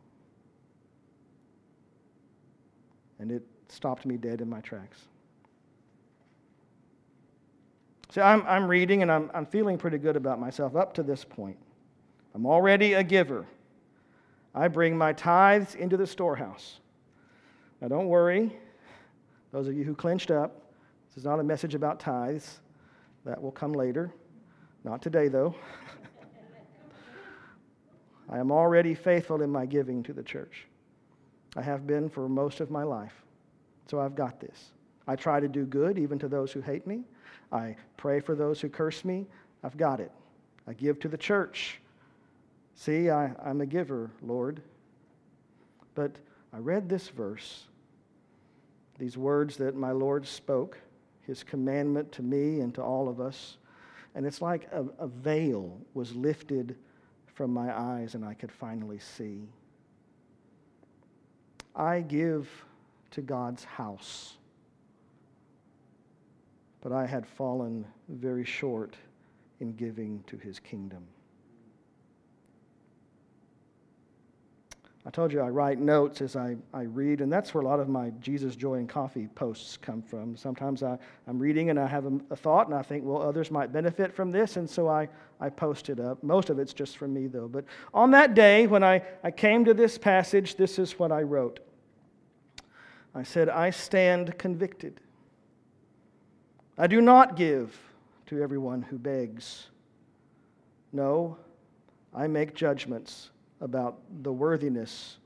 And 3.18 3.32
it 3.32 3.42
stopped 3.68 4.06
me 4.06 4.16
dead 4.16 4.40
in 4.40 4.48
my 4.48 4.60
tracks. 4.60 4.98
See, 8.10 8.20
I'm, 8.20 8.44
I'm 8.46 8.68
reading 8.68 9.02
and 9.02 9.10
I'm, 9.10 9.30
I'm 9.34 9.46
feeling 9.46 9.76
pretty 9.76 9.98
good 9.98 10.16
about 10.16 10.38
myself 10.38 10.76
up 10.76 10.94
to 10.94 11.02
this 11.02 11.24
point. 11.24 11.56
I'm 12.34 12.46
already 12.46 12.92
a 12.92 13.02
giver. 13.02 13.46
I 14.56 14.68
bring 14.68 14.96
my 14.96 15.12
tithes 15.12 15.74
into 15.74 15.98
the 15.98 16.06
storehouse. 16.06 16.80
Now, 17.82 17.88
don't 17.88 18.08
worry, 18.08 18.56
those 19.52 19.68
of 19.68 19.74
you 19.74 19.84
who 19.84 19.94
clenched 19.94 20.30
up, 20.30 20.72
this 21.08 21.18
is 21.18 21.24
not 21.24 21.38
a 21.38 21.44
message 21.44 21.74
about 21.74 22.00
tithes. 22.00 22.60
That 23.26 23.42
will 23.42 23.52
come 23.52 23.72
later. 23.72 24.14
Not 24.82 25.02
today, 25.02 25.28
though. 25.28 25.54
I 28.30 28.38
am 28.38 28.50
already 28.50 28.94
faithful 28.94 29.42
in 29.42 29.50
my 29.50 29.66
giving 29.66 30.02
to 30.04 30.14
the 30.14 30.22
church. 30.22 30.66
I 31.54 31.60
have 31.60 31.86
been 31.86 32.08
for 32.08 32.26
most 32.26 32.60
of 32.60 32.70
my 32.70 32.82
life. 32.82 33.24
So 33.90 34.00
I've 34.00 34.14
got 34.14 34.40
this. 34.40 34.70
I 35.06 35.16
try 35.16 35.38
to 35.38 35.48
do 35.48 35.66
good 35.66 35.98
even 35.98 36.18
to 36.20 36.28
those 36.28 36.50
who 36.50 36.60
hate 36.60 36.86
me. 36.86 37.04
I 37.52 37.76
pray 37.96 38.20
for 38.20 38.34
those 38.34 38.60
who 38.60 38.68
curse 38.68 39.04
me. 39.04 39.26
I've 39.62 39.76
got 39.76 40.00
it. 40.00 40.12
I 40.66 40.72
give 40.72 40.98
to 41.00 41.08
the 41.08 41.18
church. 41.18 41.80
See, 42.76 43.10
I, 43.10 43.32
I'm 43.42 43.60
a 43.62 43.66
giver, 43.66 44.10
Lord. 44.22 44.60
But 45.94 46.12
I 46.52 46.58
read 46.58 46.88
this 46.88 47.08
verse, 47.08 47.64
these 48.98 49.16
words 49.16 49.56
that 49.56 49.74
my 49.74 49.90
Lord 49.90 50.26
spoke, 50.26 50.78
his 51.22 51.42
commandment 51.42 52.12
to 52.12 52.22
me 52.22 52.60
and 52.60 52.74
to 52.74 52.82
all 52.82 53.08
of 53.08 53.20
us, 53.20 53.56
and 54.14 54.24
it's 54.24 54.40
like 54.40 54.68
a, 54.72 54.84
a 54.98 55.06
veil 55.06 55.78
was 55.94 56.14
lifted 56.14 56.76
from 57.34 57.52
my 57.52 57.76
eyes 57.76 58.14
and 58.14 58.24
I 58.24 58.34
could 58.34 58.52
finally 58.52 58.98
see. 58.98 59.42
I 61.74 62.00
give 62.00 62.48
to 63.10 63.20
God's 63.20 63.64
house, 63.64 64.34
but 66.80 66.92
I 66.92 67.06
had 67.06 67.26
fallen 67.26 67.84
very 68.08 68.44
short 68.44 68.96
in 69.60 69.72
giving 69.72 70.24
to 70.28 70.38
his 70.38 70.58
kingdom. 70.58 71.02
I 75.06 75.10
told 75.10 75.32
you 75.32 75.40
I 75.40 75.50
write 75.50 75.78
notes 75.78 76.20
as 76.20 76.34
I, 76.34 76.56
I 76.74 76.82
read, 76.82 77.20
and 77.20 77.32
that's 77.32 77.54
where 77.54 77.62
a 77.62 77.64
lot 77.64 77.78
of 77.78 77.88
my 77.88 78.10
Jesus, 78.20 78.56
Joy, 78.56 78.74
and 78.74 78.88
Coffee 78.88 79.28
posts 79.36 79.76
come 79.76 80.02
from. 80.02 80.36
Sometimes 80.36 80.82
I, 80.82 80.98
I'm 81.28 81.38
reading 81.38 81.70
and 81.70 81.78
I 81.78 81.86
have 81.86 82.06
a, 82.06 82.20
a, 82.30 82.36
thought, 82.36 82.66
and 82.66 82.74
I 82.74 82.82
think, 82.82 83.04
well, 83.04 83.22
others 83.22 83.52
might 83.52 83.72
benefit 83.72 84.12
from 84.12 84.32
this, 84.32 84.56
and 84.56 84.68
so 84.68 84.88
I, 84.88 85.08
I 85.40 85.48
post 85.48 85.90
it 85.90 86.00
up. 86.00 86.24
Most 86.24 86.50
of 86.50 86.58
it's 86.58 86.72
just 86.72 86.96
from 86.96 87.14
me, 87.14 87.28
though. 87.28 87.46
But 87.46 87.66
on 87.94 88.10
that 88.10 88.34
day, 88.34 88.66
when 88.66 88.82
I, 88.82 89.00
I 89.22 89.30
came 89.30 89.64
to 89.66 89.74
this 89.74 89.96
passage, 89.96 90.56
this 90.56 90.76
is 90.76 90.98
what 90.98 91.12
I 91.12 91.22
wrote 91.22 91.60
I 93.14 93.22
said, 93.22 93.48
I 93.48 93.70
stand 93.70 94.36
convicted. 94.38 95.00
I 96.76 96.88
do 96.88 97.00
not 97.00 97.36
give 97.36 97.78
to 98.26 98.42
everyone 98.42 98.82
who 98.82 98.98
begs. 98.98 99.68
No, 100.92 101.38
I 102.12 102.26
make 102.26 102.54
judgments 102.54 103.30
about 103.60 103.98
the 104.22 104.32
worthiness 104.32 105.18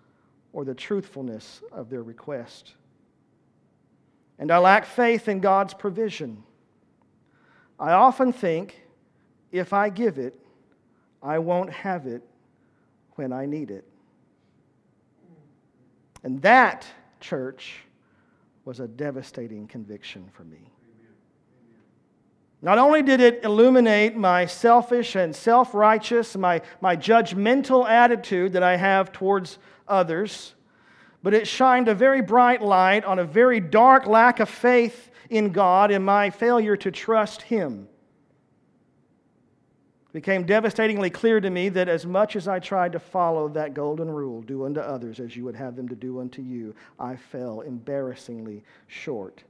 or 0.52 0.64
the 0.64 0.74
truthfulness 0.74 1.62
of 1.72 1.90
their 1.90 2.02
request. 2.02 2.74
And 4.38 4.50
I 4.50 4.58
lack 4.58 4.86
faith 4.86 5.28
in 5.28 5.40
God's 5.40 5.74
provision. 5.74 6.42
I 7.78 7.92
often 7.92 8.32
think 8.32 8.80
if 9.52 9.72
I 9.72 9.88
give 9.88 10.18
it, 10.18 10.34
I 11.22 11.38
won't 11.38 11.70
have 11.70 12.06
it 12.06 12.22
when 13.16 13.32
I 13.32 13.46
need 13.46 13.70
it. 13.70 13.84
And 16.22 16.40
that, 16.42 16.86
church, 17.20 17.76
was 18.64 18.80
a 18.80 18.88
devastating 18.88 19.66
conviction 19.66 20.28
for 20.32 20.44
me. 20.44 20.70
Not 22.62 22.78
only 22.78 23.02
did 23.02 23.20
it 23.20 23.42
illuminate 23.42 24.16
my 24.16 24.44
selfish 24.44 25.16
and 25.16 25.34
self 25.34 25.74
righteous, 25.74 26.36
my, 26.36 26.60
my 26.80 26.94
judgmental 26.94 27.88
attitude 27.88 28.52
that 28.52 28.62
I 28.62 28.76
have 28.76 29.12
towards 29.12 29.58
others, 29.88 30.54
but 31.22 31.32
it 31.32 31.46
shined 31.46 31.88
a 31.88 31.94
very 31.94 32.20
bright 32.20 32.60
light 32.60 33.04
on 33.04 33.18
a 33.18 33.24
very 33.24 33.60
dark 33.60 34.06
lack 34.06 34.40
of 34.40 34.48
faith 34.48 35.10
in 35.30 35.52
God 35.52 35.90
and 35.90 36.04
my 36.04 36.28
failure 36.28 36.76
to 36.76 36.90
trust 36.90 37.42
Him. 37.42 37.88
It 40.10 40.12
became 40.12 40.44
devastatingly 40.44 41.08
clear 41.08 41.40
to 41.40 41.48
me 41.48 41.70
that 41.70 41.88
as 41.88 42.04
much 42.04 42.36
as 42.36 42.48
I 42.48 42.58
tried 42.58 42.92
to 42.92 42.98
follow 42.98 43.48
that 43.50 43.72
golden 43.72 44.10
rule, 44.10 44.42
do 44.42 44.66
unto 44.66 44.80
others 44.80 45.20
as 45.20 45.34
you 45.34 45.44
would 45.44 45.56
have 45.56 45.76
them 45.76 45.88
to 45.88 45.94
do 45.94 46.20
unto 46.20 46.42
you, 46.42 46.74
I 46.98 47.16
fell 47.16 47.60
embarrassingly 47.60 48.64
short. 48.86 49.44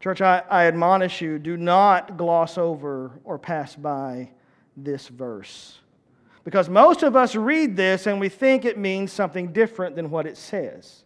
Church, 0.00 0.20
I, 0.20 0.42
I 0.48 0.66
admonish 0.66 1.20
you 1.20 1.38
do 1.38 1.56
not 1.56 2.16
gloss 2.16 2.56
over 2.56 3.12
or 3.24 3.38
pass 3.38 3.74
by 3.74 4.30
this 4.76 5.08
verse. 5.08 5.80
Because 6.44 6.68
most 6.68 7.02
of 7.02 7.16
us 7.16 7.34
read 7.34 7.76
this 7.76 8.06
and 8.06 8.20
we 8.20 8.28
think 8.28 8.64
it 8.64 8.78
means 8.78 9.12
something 9.12 9.52
different 9.52 9.96
than 9.96 10.10
what 10.10 10.26
it 10.26 10.36
says. 10.36 11.04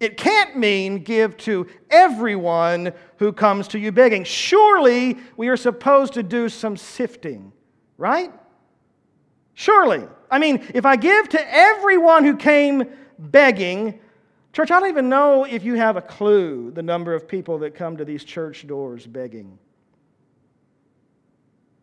It 0.00 0.16
can't 0.16 0.56
mean 0.56 0.98
give 0.98 1.36
to 1.38 1.66
everyone 1.88 2.92
who 3.18 3.32
comes 3.32 3.68
to 3.68 3.78
you 3.78 3.90
begging. 3.90 4.24
Surely 4.24 5.18
we 5.36 5.48
are 5.48 5.56
supposed 5.56 6.14
to 6.14 6.22
do 6.22 6.48
some 6.48 6.76
sifting, 6.76 7.52
right? 7.96 8.32
Surely. 9.54 10.04
I 10.30 10.38
mean, 10.38 10.66
if 10.74 10.84
I 10.84 10.96
give 10.96 11.28
to 11.30 11.54
everyone 11.54 12.24
who 12.24 12.36
came 12.36 12.84
begging, 13.18 14.00
Church, 14.54 14.70
I 14.70 14.78
don't 14.78 14.88
even 14.88 15.08
know 15.08 15.42
if 15.42 15.64
you 15.64 15.74
have 15.74 15.96
a 15.96 16.00
clue 16.00 16.70
the 16.70 16.82
number 16.82 17.12
of 17.12 17.26
people 17.26 17.58
that 17.58 17.74
come 17.74 17.96
to 17.96 18.04
these 18.04 18.22
church 18.22 18.64
doors 18.68 19.04
begging. 19.04 19.58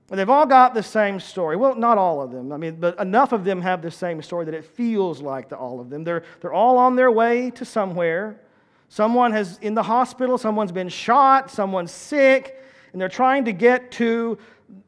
They've 0.07 0.29
all 0.29 0.45
got 0.45 0.73
the 0.73 0.81
same 0.81 1.19
story. 1.19 1.57
Well, 1.57 1.75
not 1.75 1.97
all 1.97 2.21
of 2.21 2.31
them. 2.31 2.53
I 2.53 2.57
mean, 2.57 2.77
but 2.79 2.97
enough 2.97 3.33
of 3.33 3.43
them 3.43 3.61
have 3.61 3.81
the 3.81 3.91
same 3.91 4.21
story 4.21 4.45
that 4.45 4.53
it 4.53 4.63
feels 4.63 5.21
like 5.21 5.49
to 5.49 5.57
all 5.57 5.81
of 5.81 5.89
them. 5.89 6.05
They're, 6.05 6.23
they're 6.39 6.53
all 6.53 6.77
on 6.77 6.95
their 6.95 7.11
way 7.11 7.51
to 7.51 7.65
somewhere. 7.65 8.39
Someone 8.87 9.33
has 9.33 9.57
in 9.61 9.73
the 9.73 9.83
hospital, 9.83 10.37
someone's 10.37 10.71
been 10.71 10.89
shot, 10.89 11.51
someone's 11.51 11.91
sick, 11.91 12.61
and 12.93 13.01
they're 13.01 13.09
trying 13.09 13.43
to 13.45 13.51
get 13.51 13.91
to 13.93 14.37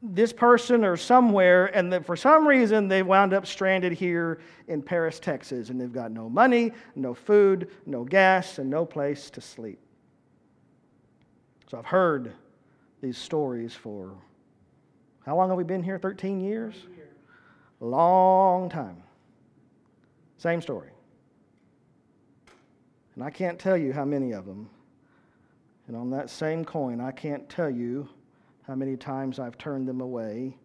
this 0.02 0.32
person 0.32 0.84
or 0.84 0.96
somewhere, 0.96 1.66
and 1.76 1.92
that 1.92 2.04
for 2.04 2.16
some 2.16 2.46
reason 2.46 2.88
they 2.88 3.02
wound 3.02 3.32
up 3.32 3.46
stranded 3.46 3.92
here 3.92 4.40
in 4.68 4.82
Paris, 4.82 5.20
Texas, 5.20 5.70
and 5.70 5.80
they've 5.80 5.92
got 5.92 6.10
no 6.10 6.28
money, 6.28 6.72
no 6.94 7.14
food, 7.14 7.70
no 7.86 8.04
gas, 8.04 8.58
and 8.58 8.70
no 8.70 8.84
place 8.84 9.30
to 9.30 9.40
sleep. 9.40 9.78
So 11.70 11.78
I've 11.78 11.86
heard 11.86 12.32
these 13.00 13.18
stories 13.18 13.74
for 13.74 14.14
how 15.24 15.36
long 15.36 15.48
have 15.48 15.56
we 15.56 15.64
been 15.64 15.82
here? 15.82 15.98
13 15.98 16.40
years? 16.40 16.74
Long 17.80 18.68
time. 18.68 19.02
Same 20.36 20.60
story. 20.60 20.90
And 23.14 23.24
I 23.24 23.30
can't 23.30 23.58
tell 23.58 23.76
you 23.76 23.92
how 23.92 24.04
many 24.04 24.32
of 24.32 24.44
them. 24.44 24.68
And 25.86 25.96
on 25.96 26.10
that 26.10 26.30
same 26.30 26.64
coin, 26.64 27.00
I 27.00 27.10
can't 27.10 27.48
tell 27.48 27.70
you 27.70 28.08
how 28.66 28.74
many 28.74 28.96
times 28.96 29.38
I've 29.38 29.58
turned 29.58 29.86
them 29.86 30.00
away 30.00 30.56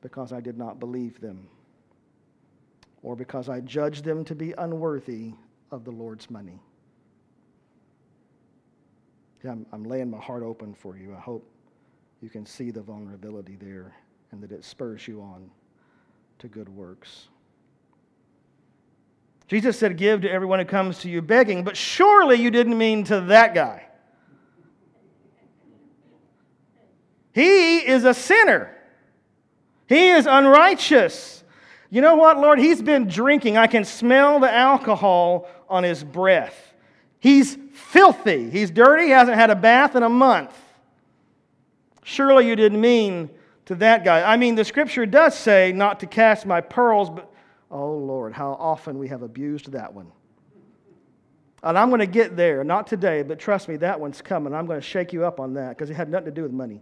because 0.00 0.32
I 0.32 0.40
did 0.40 0.58
not 0.58 0.80
believe 0.80 1.20
them 1.20 1.48
or 3.02 3.16
because 3.16 3.48
I 3.48 3.60
judged 3.60 4.04
them 4.04 4.24
to 4.24 4.34
be 4.34 4.52
unworthy 4.58 5.32
of 5.70 5.84
the 5.84 5.90
Lord's 5.90 6.30
money. 6.30 6.60
Yeah, 9.44 9.52
I'm, 9.52 9.66
I'm 9.72 9.84
laying 9.84 10.10
my 10.10 10.18
heart 10.18 10.42
open 10.42 10.74
for 10.74 10.98
you. 10.98 11.14
I 11.16 11.20
hope 11.20 11.48
you 12.20 12.28
can 12.28 12.44
see 12.44 12.70
the 12.70 12.82
vulnerability 12.82 13.56
there 13.56 13.94
and 14.32 14.42
that 14.42 14.52
it 14.52 14.64
spurs 14.64 15.08
you 15.08 15.22
on 15.22 15.50
to 16.40 16.48
good 16.48 16.68
works. 16.68 17.28
Jesus 19.48 19.78
said, 19.78 19.96
Give 19.96 20.20
to 20.20 20.30
everyone 20.30 20.58
who 20.58 20.64
comes 20.64 20.98
to 21.00 21.10
you 21.10 21.22
begging, 21.22 21.64
but 21.64 21.76
surely 21.76 22.36
you 22.36 22.50
didn't 22.50 22.76
mean 22.76 23.02
to 23.04 23.20
that 23.22 23.54
guy. 23.54 23.86
He 27.32 27.78
is 27.78 28.04
a 28.04 28.14
sinner. 28.14 28.74
He 29.86 30.10
is 30.10 30.26
unrighteous. 30.26 31.42
You 31.90 32.00
know 32.00 32.14
what, 32.14 32.38
Lord? 32.38 32.58
He's 32.58 32.80
been 32.80 33.08
drinking. 33.08 33.56
I 33.56 33.66
can 33.66 33.84
smell 33.84 34.38
the 34.40 34.52
alcohol 34.52 35.48
on 35.68 35.82
his 35.82 36.04
breath. 36.04 36.72
He's 37.18 37.58
filthy. 37.72 38.48
He's 38.50 38.70
dirty. 38.70 39.06
He 39.06 39.10
hasn't 39.10 39.36
had 39.36 39.50
a 39.50 39.56
bath 39.56 39.96
in 39.96 40.02
a 40.02 40.08
month. 40.08 40.56
Surely 42.04 42.48
you 42.48 42.56
didn't 42.56 42.80
mean 42.80 43.30
to 43.66 43.74
that 43.76 44.04
guy. 44.04 44.22
I 44.22 44.36
mean, 44.36 44.54
the 44.54 44.64
scripture 44.64 45.06
does 45.06 45.36
say 45.36 45.72
not 45.72 46.00
to 46.00 46.06
cast 46.06 46.46
my 46.46 46.60
pearls, 46.60 47.10
but 47.10 47.32
oh, 47.70 47.96
Lord, 47.96 48.32
how 48.32 48.52
often 48.52 48.98
we 48.98 49.08
have 49.08 49.22
abused 49.22 49.72
that 49.72 49.92
one. 49.92 50.10
And 51.62 51.76
I'm 51.76 51.88
going 51.88 52.00
to 52.00 52.06
get 52.06 52.36
there, 52.36 52.64
not 52.64 52.86
today, 52.86 53.22
but 53.22 53.38
trust 53.38 53.68
me, 53.68 53.76
that 53.76 54.00
one's 54.00 54.22
coming. 54.22 54.54
I'm 54.54 54.66
going 54.66 54.80
to 54.80 54.86
shake 54.86 55.12
you 55.12 55.24
up 55.24 55.38
on 55.40 55.54
that 55.54 55.70
because 55.70 55.90
it 55.90 55.94
had 55.94 56.08
nothing 56.08 56.26
to 56.26 56.30
do 56.30 56.42
with 56.42 56.52
money 56.52 56.80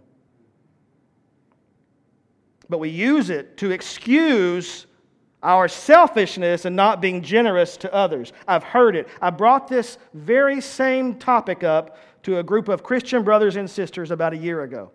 but 2.69 2.79
we 2.79 2.89
use 2.89 3.29
it 3.29 3.57
to 3.57 3.71
excuse 3.71 4.85
our 5.41 5.67
selfishness 5.67 6.65
and 6.65 6.75
not 6.75 7.01
being 7.01 7.21
generous 7.21 7.77
to 7.77 7.93
others. 7.93 8.33
I've 8.47 8.63
heard 8.63 8.95
it. 8.95 9.07
I 9.21 9.29
brought 9.29 9.67
this 9.67 9.97
very 10.13 10.61
same 10.61 11.15
topic 11.15 11.63
up 11.63 11.97
to 12.23 12.39
a 12.39 12.43
group 12.43 12.67
of 12.67 12.83
Christian 12.83 13.23
brothers 13.23 13.55
and 13.55 13.69
sisters 13.69 14.11
about 14.11 14.33
a 14.33 14.37
year 14.37 14.63
ago. 14.63 14.91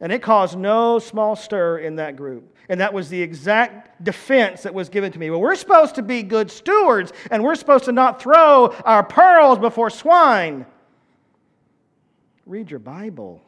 And 0.00 0.10
it 0.10 0.22
caused 0.22 0.58
no 0.58 0.98
small 0.98 1.36
stir 1.36 1.78
in 1.78 1.96
that 1.96 2.16
group. 2.16 2.56
And 2.68 2.80
that 2.80 2.92
was 2.92 3.08
the 3.08 3.20
exact 3.20 4.02
defense 4.02 4.62
that 4.62 4.74
was 4.74 4.88
given 4.88 5.12
to 5.12 5.18
me. 5.18 5.30
Well, 5.30 5.40
we're 5.40 5.54
supposed 5.54 5.94
to 5.96 6.02
be 6.02 6.22
good 6.22 6.50
stewards, 6.50 7.12
and 7.30 7.44
we're 7.44 7.54
supposed 7.54 7.84
to 7.84 7.92
not 7.92 8.20
throw 8.20 8.74
our 8.84 9.04
pearls 9.04 9.58
before 9.58 9.90
swine. 9.90 10.66
Read 12.46 12.70
your 12.70 12.80
Bible. 12.80 13.42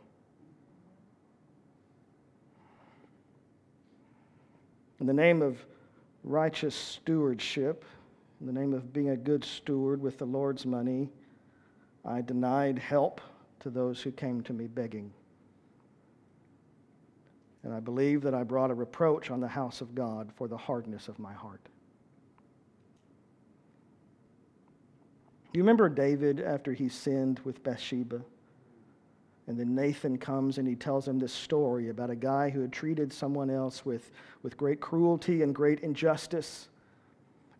In 5.00 5.06
the 5.06 5.12
name 5.12 5.42
of 5.42 5.58
righteous 6.24 6.74
stewardship, 6.74 7.84
in 8.40 8.46
the 8.46 8.52
name 8.52 8.72
of 8.72 8.92
being 8.92 9.10
a 9.10 9.16
good 9.16 9.44
steward 9.44 10.00
with 10.00 10.18
the 10.18 10.24
Lord's 10.24 10.66
money, 10.66 11.10
I 12.04 12.22
denied 12.22 12.78
help 12.78 13.20
to 13.60 13.70
those 13.70 14.00
who 14.00 14.12
came 14.12 14.42
to 14.42 14.52
me 14.52 14.66
begging. 14.66 15.12
And 17.62 17.74
I 17.74 17.80
believe 17.80 18.22
that 18.22 18.34
I 18.34 18.44
brought 18.44 18.70
a 18.70 18.74
reproach 18.74 19.30
on 19.30 19.40
the 19.40 19.48
house 19.48 19.80
of 19.80 19.94
God 19.94 20.30
for 20.36 20.46
the 20.46 20.56
hardness 20.56 21.08
of 21.08 21.18
my 21.18 21.32
heart. 21.32 21.68
You 25.52 25.62
remember 25.62 25.88
David 25.88 26.40
after 26.40 26.72
he 26.72 26.88
sinned 26.88 27.40
with 27.40 27.62
Bathsheba? 27.64 28.22
And 29.46 29.58
then 29.58 29.74
Nathan 29.74 30.18
comes 30.18 30.58
and 30.58 30.66
he 30.66 30.74
tells 30.74 31.06
him 31.06 31.18
this 31.18 31.32
story 31.32 31.88
about 31.88 32.10
a 32.10 32.16
guy 32.16 32.50
who 32.50 32.60
had 32.60 32.72
treated 32.72 33.12
someone 33.12 33.48
else 33.48 33.84
with, 33.84 34.10
with 34.42 34.56
great 34.56 34.80
cruelty 34.80 35.42
and 35.42 35.54
great 35.54 35.80
injustice. 35.80 36.68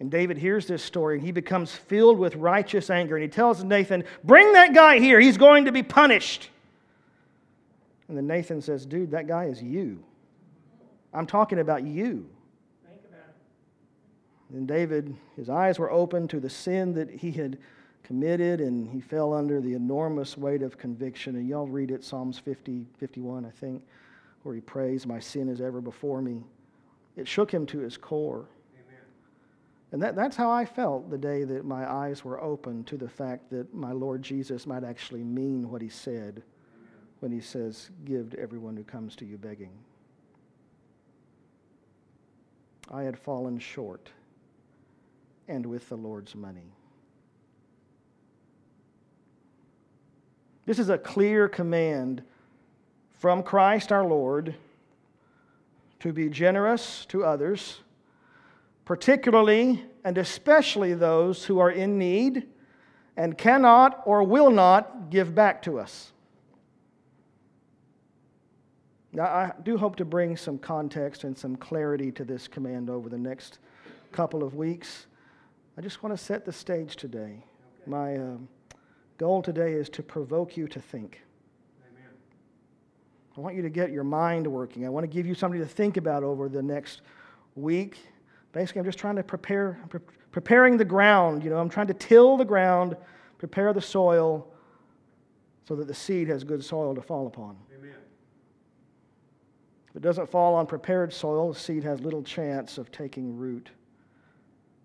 And 0.00 0.10
David 0.10 0.36
hears 0.36 0.66
this 0.66 0.82
story 0.82 1.16
and 1.16 1.24
he 1.24 1.32
becomes 1.32 1.72
filled 1.72 2.18
with 2.18 2.34
righteous 2.34 2.90
anger. 2.90 3.16
And 3.16 3.22
he 3.22 3.28
tells 3.28 3.62
Nathan, 3.62 4.04
Bring 4.24 4.52
that 4.54 4.74
guy 4.74 4.98
here. 4.98 5.20
He's 5.20 5.38
going 5.38 5.66
to 5.66 5.72
be 5.72 5.82
punished. 5.82 6.50
And 8.08 8.16
then 8.16 8.26
Nathan 8.26 8.60
says, 8.60 8.84
Dude, 8.84 9.12
that 9.12 9.28
guy 9.28 9.44
is 9.44 9.62
you. 9.62 10.02
I'm 11.14 11.26
talking 11.26 11.60
about 11.60 11.84
you. 11.84 12.28
About 12.84 12.98
And 14.52 14.66
David, 14.68 15.16
his 15.36 15.48
eyes 15.48 15.78
were 15.78 15.90
open 15.90 16.26
to 16.28 16.40
the 16.40 16.50
sin 16.50 16.94
that 16.94 17.10
he 17.10 17.30
had 17.30 17.58
committed 18.06 18.60
and 18.60 18.88
he 18.88 19.00
fell 19.00 19.34
under 19.34 19.60
the 19.60 19.74
enormous 19.74 20.38
weight 20.38 20.62
of 20.62 20.78
conviction. 20.78 21.34
And 21.34 21.48
y'all 21.48 21.66
read 21.66 21.90
it, 21.90 22.04
Psalms 22.04 22.38
50, 22.38 22.86
51, 22.98 23.44
I 23.44 23.50
think, 23.50 23.82
where 24.44 24.54
he 24.54 24.60
prays, 24.60 25.06
My 25.06 25.18
sin 25.18 25.48
is 25.48 25.60
ever 25.60 25.80
before 25.80 26.22
me. 26.22 26.44
It 27.16 27.26
shook 27.26 27.50
him 27.50 27.66
to 27.66 27.80
his 27.80 27.96
core. 27.96 28.46
Amen. 28.74 29.00
And 29.90 30.02
that, 30.02 30.14
that's 30.14 30.36
how 30.36 30.50
I 30.50 30.64
felt 30.64 31.10
the 31.10 31.18
day 31.18 31.42
that 31.44 31.64
my 31.64 31.90
eyes 31.90 32.24
were 32.24 32.40
open 32.40 32.84
to 32.84 32.96
the 32.96 33.08
fact 33.08 33.50
that 33.50 33.74
my 33.74 33.90
Lord 33.90 34.22
Jesus 34.22 34.66
might 34.66 34.84
actually 34.84 35.24
mean 35.24 35.68
what 35.68 35.82
he 35.82 35.88
said 35.88 36.42
Amen. 36.42 36.44
when 37.18 37.32
he 37.32 37.40
says, 37.40 37.90
Give 38.04 38.30
to 38.30 38.38
everyone 38.38 38.76
who 38.76 38.84
comes 38.84 39.16
to 39.16 39.24
you 39.24 39.36
begging. 39.36 39.72
I 42.88 43.02
had 43.02 43.18
fallen 43.18 43.58
short 43.58 44.10
and 45.48 45.66
with 45.66 45.88
the 45.88 45.96
Lord's 45.96 46.36
money. 46.36 46.72
This 50.66 50.80
is 50.80 50.88
a 50.88 50.98
clear 50.98 51.48
command 51.48 52.22
from 53.18 53.44
Christ 53.44 53.92
our 53.92 54.04
Lord 54.04 54.56
to 56.00 56.12
be 56.12 56.28
generous 56.28 57.06
to 57.06 57.24
others, 57.24 57.78
particularly 58.84 59.84
and 60.04 60.18
especially 60.18 60.92
those 60.92 61.44
who 61.44 61.60
are 61.60 61.70
in 61.70 61.98
need 61.98 62.48
and 63.16 63.38
cannot 63.38 64.02
or 64.06 64.24
will 64.24 64.50
not 64.50 65.08
give 65.08 65.36
back 65.36 65.62
to 65.62 65.78
us. 65.78 66.12
Now, 69.12 69.24
I 69.24 69.52
do 69.62 69.78
hope 69.78 69.96
to 69.96 70.04
bring 70.04 70.36
some 70.36 70.58
context 70.58 71.22
and 71.22 71.38
some 71.38 71.56
clarity 71.56 72.10
to 72.12 72.24
this 72.24 72.48
command 72.48 72.90
over 72.90 73.08
the 73.08 73.16
next 73.16 73.60
couple 74.10 74.42
of 74.42 74.56
weeks. 74.56 75.06
I 75.78 75.80
just 75.80 76.02
want 76.02 76.14
to 76.14 76.22
set 76.22 76.44
the 76.44 76.52
stage 76.52 76.96
today. 76.96 77.44
My 77.86 78.16
uh, 78.16 78.36
goal 79.18 79.42
today 79.42 79.72
is 79.72 79.88
to 79.90 80.02
provoke 80.02 80.56
you 80.56 80.68
to 80.68 80.80
think. 80.80 81.22
Amen. 81.90 82.10
I 83.36 83.40
want 83.40 83.56
you 83.56 83.62
to 83.62 83.70
get 83.70 83.90
your 83.90 84.04
mind 84.04 84.46
working. 84.46 84.86
I 84.86 84.88
want 84.88 85.04
to 85.04 85.08
give 85.08 85.26
you 85.26 85.34
something 85.34 85.60
to 85.60 85.66
think 85.66 85.96
about 85.96 86.22
over 86.22 86.48
the 86.48 86.62
next 86.62 87.02
week. 87.54 87.98
Basically, 88.52 88.80
I'm 88.80 88.84
just 88.86 88.98
trying 88.98 89.16
to 89.16 89.22
prepare, 89.22 89.78
pre- 89.88 90.00
preparing 90.32 90.76
the 90.76 90.84
ground. 90.84 91.44
You 91.44 91.50
know, 91.50 91.58
I'm 91.58 91.68
trying 91.68 91.88
to 91.88 91.94
till 91.94 92.36
the 92.36 92.44
ground, 92.44 92.96
prepare 93.38 93.72
the 93.72 93.80
soil 93.80 94.46
so 95.66 95.74
that 95.76 95.88
the 95.88 95.94
seed 95.94 96.28
has 96.28 96.44
good 96.44 96.64
soil 96.64 96.94
to 96.94 97.02
fall 97.02 97.26
upon. 97.26 97.56
Amen. 97.76 97.94
If 99.90 99.96
it 99.96 100.02
doesn't 100.02 100.30
fall 100.30 100.54
on 100.54 100.66
prepared 100.66 101.12
soil, 101.12 101.52
the 101.52 101.58
seed 101.58 101.82
has 101.84 102.00
little 102.00 102.22
chance 102.22 102.78
of 102.78 102.92
taking 102.92 103.36
root. 103.36 103.70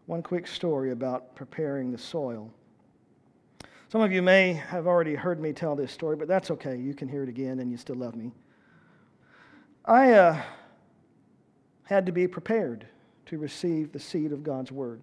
One 0.07 0.23
quick 0.23 0.47
story 0.47 0.91
about 0.91 1.35
preparing 1.35 1.91
the 1.91 1.97
soil. 1.97 2.51
Some 3.91 3.99
of 3.99 4.13
you 4.13 4.21
may 4.21 4.53
have 4.53 4.87
already 4.87 5.15
heard 5.15 5.41
me 5.41 5.51
tell 5.51 5.75
this 5.75 5.91
story, 5.91 6.15
but 6.15 6.25
that's 6.25 6.49
okay. 6.49 6.77
You 6.77 6.93
can 6.93 7.09
hear 7.09 7.23
it 7.23 7.27
again 7.27 7.59
and 7.59 7.69
you 7.69 7.75
still 7.75 7.97
love 7.97 8.15
me. 8.15 8.31
I 9.83 10.13
uh, 10.13 10.41
had 11.83 12.05
to 12.05 12.13
be 12.13 12.25
prepared 12.25 12.87
to 13.25 13.37
receive 13.37 13.91
the 13.91 13.99
seed 13.99 14.31
of 14.31 14.43
God's 14.43 14.71
word. 14.71 15.01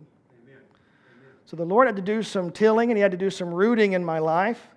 So 1.45 1.55
the 1.55 1.67
Lord 1.67 1.87
had 1.87 1.97
to 1.97 2.03
do 2.03 2.23
some 2.23 2.51
tilling 2.51 2.91
and 2.91 2.97
He 2.97 3.03
had 3.03 3.11
to 3.11 3.19
do 3.19 3.29
some 3.29 3.53
rooting 3.53 3.93
in 3.93 4.03
my 4.03 4.21
life 4.21 4.71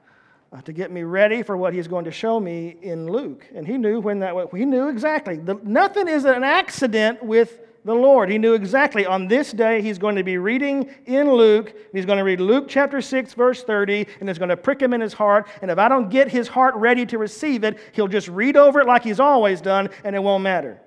uh, 0.51 0.59
to 0.63 0.73
get 0.73 0.91
me 0.91 1.03
ready 1.03 1.41
for 1.41 1.55
what 1.55 1.73
He's 1.73 1.87
going 1.87 2.03
to 2.03 2.11
show 2.11 2.37
me 2.37 2.75
in 2.81 3.09
Luke. 3.09 3.47
And 3.55 3.65
He 3.65 3.77
knew 3.77 4.01
when 4.01 4.19
that 4.19 4.35
He 4.53 4.65
knew 4.65 4.89
exactly. 4.89 5.37
The, 5.37 5.57
nothing 5.63 6.09
is 6.09 6.25
an 6.25 6.43
accident 6.43 7.23
with 7.23 7.61
the 7.83 7.93
Lord. 7.93 8.29
He 8.29 8.37
knew 8.37 8.53
exactly 8.53 9.05
on 9.05 9.27
this 9.27 9.51
day 9.51 9.81
he's 9.81 9.97
going 9.97 10.15
to 10.15 10.23
be 10.23 10.37
reading 10.37 10.89
in 11.05 11.31
Luke. 11.31 11.73
He's 11.93 12.05
going 12.05 12.19
to 12.19 12.23
read 12.23 12.39
Luke 12.39 12.65
chapter 12.67 13.01
6, 13.01 13.33
verse 13.33 13.63
30, 13.63 14.07
and 14.19 14.29
it's 14.29 14.37
going 14.37 14.49
to 14.49 14.57
prick 14.57 14.81
him 14.81 14.93
in 14.93 15.01
his 15.01 15.13
heart. 15.13 15.47
And 15.61 15.71
if 15.71 15.79
I 15.79 15.89
don't 15.89 16.09
get 16.09 16.29
his 16.29 16.47
heart 16.47 16.75
ready 16.75 17.05
to 17.07 17.17
receive 17.17 17.63
it, 17.63 17.79
he'll 17.93 18.07
just 18.07 18.27
read 18.27 18.55
over 18.55 18.81
it 18.81 18.87
like 18.87 19.03
he's 19.03 19.19
always 19.19 19.61
done, 19.61 19.89
and 20.03 20.15
it 20.15 20.19
won't 20.19 20.43
matter. 20.43 20.79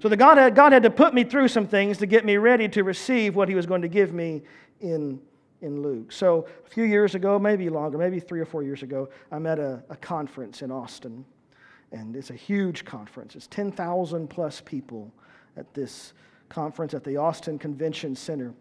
So 0.00 0.08
the 0.08 0.16
God 0.16 0.38
had, 0.38 0.54
God 0.54 0.72
had 0.72 0.84
to 0.84 0.90
put 0.90 1.12
me 1.12 1.24
through 1.24 1.48
some 1.48 1.66
things 1.66 1.98
to 1.98 2.06
get 2.06 2.24
me 2.24 2.36
ready 2.36 2.68
to 2.68 2.84
receive 2.84 3.34
what 3.34 3.48
he 3.48 3.56
was 3.56 3.66
going 3.66 3.82
to 3.82 3.88
give 3.88 4.14
me 4.14 4.42
in, 4.80 5.20
in 5.60 5.82
Luke. 5.82 6.12
So 6.12 6.46
a 6.64 6.70
few 6.70 6.84
years 6.84 7.16
ago, 7.16 7.36
maybe 7.36 7.68
longer, 7.68 7.98
maybe 7.98 8.20
three 8.20 8.38
or 8.38 8.44
four 8.44 8.62
years 8.62 8.84
ago, 8.84 9.08
I'm 9.32 9.44
at 9.46 9.58
a, 9.58 9.82
a 9.90 9.96
conference 9.96 10.62
in 10.62 10.70
Austin. 10.70 11.24
And 11.90 12.14
it's 12.14 12.30
a 12.30 12.34
huge 12.34 12.84
conference. 12.84 13.34
It's 13.34 13.48
10,000 13.48 14.28
plus 14.28 14.60
people 14.60 15.12
at 15.58 15.74
this 15.74 16.12
conference 16.48 16.94
at 16.94 17.04
the 17.04 17.16
Austin 17.16 17.58
Convention 17.58 18.14
Center. 18.14 18.54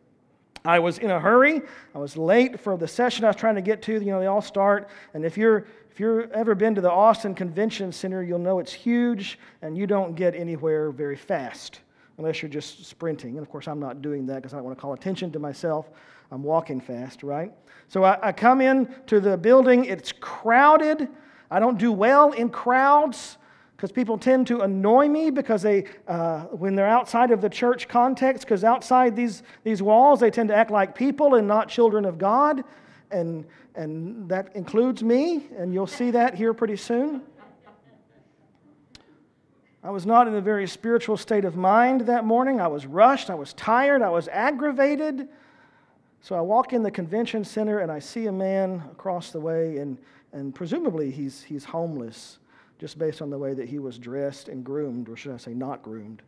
I 0.65 0.79
was 0.79 0.97
in 0.97 1.11
a 1.11 1.19
hurry. 1.19 1.61
I 1.95 1.99
was 1.99 2.17
late 2.17 2.59
for 2.59 2.75
the 2.75 2.87
session 2.87 3.23
I 3.23 3.27
was 3.27 3.37
trying 3.37 3.55
to 3.55 3.61
get 3.61 3.81
to. 3.83 3.93
You 3.93 4.11
know, 4.11 4.19
they 4.19 4.25
all 4.25 4.41
start. 4.41 4.89
And 5.13 5.23
if 5.23 5.37
you're 5.37 5.67
if 5.91 5.99
you've 5.99 6.31
ever 6.31 6.53
been 6.53 6.75
to 6.75 6.81
the 6.81 6.91
Austin 6.91 7.33
Convention 7.33 7.91
Center, 7.91 8.21
you'll 8.21 8.37
know 8.37 8.59
it's 8.59 8.73
huge 8.73 9.39
and 9.61 9.77
you 9.77 9.87
don't 9.87 10.15
get 10.15 10.35
anywhere 10.35 10.91
very 10.91 11.15
fast 11.15 11.79
unless 12.17 12.41
you're 12.41 12.49
just 12.49 12.85
sprinting. 12.85 13.37
And 13.37 13.39
of 13.39 13.49
course, 13.49 13.67
I'm 13.67 13.79
not 13.79 14.01
doing 14.01 14.25
that 14.27 14.35
because 14.35 14.53
I 14.53 14.57
don't 14.57 14.65
want 14.65 14.77
to 14.77 14.81
call 14.81 14.93
attention 14.93 15.31
to 15.31 15.39
myself. 15.39 15.89
I'm 16.31 16.43
walking 16.43 16.81
fast, 16.81 17.23
right? 17.23 17.51
So 17.87 18.03
I, 18.03 18.27
I 18.27 18.31
come 18.31 18.61
in 18.61 18.93
to 19.07 19.19
the 19.19 19.37
building. 19.37 19.85
It's 19.85 20.11
crowded. 20.11 21.07
I 21.49 21.59
don't 21.59 21.77
do 21.77 21.91
well 21.91 22.31
in 22.33 22.49
crowds 22.49 23.37
because 23.77 23.91
people 23.91 24.17
tend 24.17 24.47
to 24.47 24.61
annoy 24.61 25.07
me 25.07 25.29
because 25.29 25.61
they 25.61 25.85
uh, 26.07 26.41
when 26.45 26.73
they're 26.73 26.87
outside 26.87 27.29
of 27.29 27.41
the 27.41 27.49
church 27.49 27.87
context 27.87 28.43
because 28.43 28.63
outside 28.63 29.15
these, 29.15 29.43
these 29.63 29.83
walls 29.83 30.19
they 30.19 30.31
tend 30.31 30.49
to 30.49 30.55
act 30.55 30.71
like 30.71 30.95
people 30.95 31.35
and 31.35 31.47
not 31.47 31.69
children 31.69 32.03
of 32.03 32.17
god. 32.17 32.63
And, 33.11 33.45
and 33.75 34.27
that 34.29 34.55
includes 34.55 35.03
me 35.03 35.45
and 35.55 35.73
you'll 35.73 35.85
see 35.85 36.09
that 36.11 36.33
here 36.33 36.55
pretty 36.55 36.75
soon. 36.75 37.21
I 39.83 39.91
was 39.91 40.07
not 40.07 40.27
in 40.27 40.33
a 40.33 40.41
very 40.41 40.67
spiritual 40.67 41.15
state 41.15 41.45
of 41.45 41.55
mind 41.55 42.01
that 42.01 42.25
morning. 42.25 42.59
I 42.59 42.67
was 42.67 42.87
rushed 42.87 43.29
i 43.29 43.35
was 43.35 43.53
tired 43.53 44.01
i 44.01 44.09
was 44.09 44.27
aggravated. 44.29 45.29
So 46.21 46.35
i 46.35 46.41
walk 46.41 46.73
in 46.73 46.81
the 46.81 46.89
convention 46.89 47.43
center 47.43 47.77
and 47.77 47.91
i 47.91 47.99
see 47.99 48.25
a 48.25 48.31
man 48.31 48.81
across 48.91 49.29
the 49.29 49.39
way 49.39 49.77
and, 49.77 49.99
and 50.33 50.55
presumably 50.55 51.11
he's, 51.11 51.43
he's 51.43 51.63
homeless 51.63 52.39
just 52.79 52.99
based 52.99 53.21
on 53.21 53.29
the 53.29 53.37
way 53.37 53.53
that 53.53 53.67
he 53.67 53.79
was 53.79 53.97
dressed 53.97 54.49
and 54.49 54.63
groomed, 54.63 55.09
or 55.09 55.15
should 55.15 55.33
I 55.33 55.37
say, 55.37 55.53
not 55.53 55.81
groomed. 55.81 56.21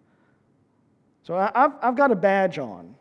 So 1.23 1.35
I, 1.35 1.51
have 1.53 1.75
I've 1.81 1.95
got 1.95 2.12
a 2.12 2.15
badge 2.15 2.57
on, 2.57 2.95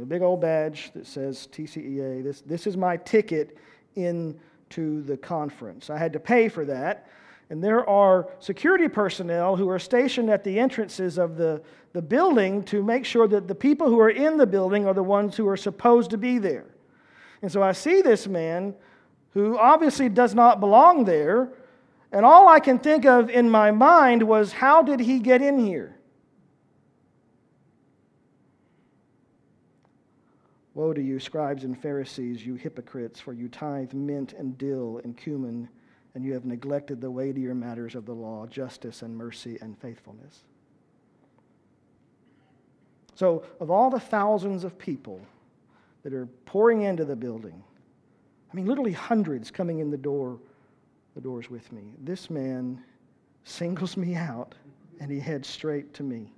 a 0.00 0.04
big 0.04 0.22
old 0.22 0.40
badge 0.40 0.90
that 0.94 1.06
says 1.06 1.48
TCEA. 1.52 2.22
This, 2.22 2.42
this 2.42 2.66
is 2.66 2.76
my 2.76 2.96
ticket 2.98 3.56
into 3.96 5.02
the 5.02 5.16
conference. 5.16 5.90
I 5.90 5.98
had 5.98 6.12
to 6.12 6.20
pay 6.20 6.48
for 6.48 6.64
that. 6.66 7.08
And 7.48 7.62
there 7.62 7.88
are 7.88 8.28
security 8.38 8.86
personnel 8.86 9.56
who 9.56 9.68
are 9.68 9.78
stationed 9.78 10.30
at 10.30 10.44
the 10.44 10.58
entrances 10.58 11.18
of 11.18 11.36
the, 11.36 11.60
the 11.92 12.02
building 12.02 12.62
to 12.64 12.82
make 12.82 13.04
sure 13.04 13.26
that 13.26 13.48
the 13.48 13.54
people 13.54 13.88
who 13.88 13.98
are 13.98 14.10
in 14.10 14.36
the 14.36 14.46
building 14.46 14.86
are 14.86 14.94
the 14.94 15.02
ones 15.02 15.36
who 15.36 15.48
are 15.48 15.56
supposed 15.56 16.10
to 16.10 16.18
be 16.18 16.38
there. 16.38 16.66
And 17.42 17.50
so 17.50 17.62
I 17.62 17.72
see 17.72 18.02
this 18.02 18.28
man 18.28 18.74
who 19.32 19.58
obviously 19.58 20.08
does 20.08 20.34
not 20.34 20.60
belong 20.60 21.04
there, 21.04 21.52
and 22.12 22.26
all 22.26 22.48
I 22.48 22.60
can 22.60 22.78
think 22.78 23.04
of 23.04 23.30
in 23.30 23.48
my 23.48 23.70
mind 23.70 24.22
was, 24.22 24.52
how 24.52 24.82
did 24.82 25.00
he 25.00 25.20
get 25.20 25.42
in 25.42 25.58
here? 25.58 25.96
Woe 30.74 30.92
to 30.92 31.02
you, 31.02 31.20
scribes 31.20 31.64
and 31.64 31.80
Pharisees, 31.80 32.44
you 32.44 32.54
hypocrites, 32.54 33.20
for 33.20 33.32
you 33.32 33.48
tithe 33.48 33.92
mint 33.92 34.32
and 34.32 34.56
dill 34.56 35.00
and 35.04 35.16
cumin, 35.16 35.68
and 36.14 36.24
you 36.24 36.32
have 36.32 36.44
neglected 36.44 37.00
the 37.00 37.10
weightier 37.10 37.54
matters 37.54 37.94
of 37.94 38.06
the 38.06 38.14
law, 38.14 38.46
justice 38.46 39.02
and 39.02 39.16
mercy 39.16 39.58
and 39.60 39.78
faithfulness. 39.78 40.44
So, 43.14 43.44
of 43.60 43.70
all 43.70 43.90
the 43.90 44.00
thousands 44.00 44.64
of 44.64 44.78
people 44.78 45.20
that 46.02 46.14
are 46.14 46.26
pouring 46.46 46.82
into 46.82 47.04
the 47.04 47.16
building, 47.16 47.62
I 48.50 48.56
mean, 48.56 48.66
literally 48.66 48.92
hundreds 48.92 49.50
coming 49.50 49.80
in 49.80 49.90
the 49.90 49.98
door 49.98 50.38
the 51.14 51.20
doors 51.20 51.50
with 51.50 51.70
me. 51.72 51.94
This 52.02 52.30
man 52.30 52.82
singles 53.44 53.96
me 53.96 54.14
out 54.14 54.54
and 55.00 55.10
he 55.10 55.18
heads 55.18 55.48
straight 55.48 55.92
to 55.94 56.02
me. 56.02 56.32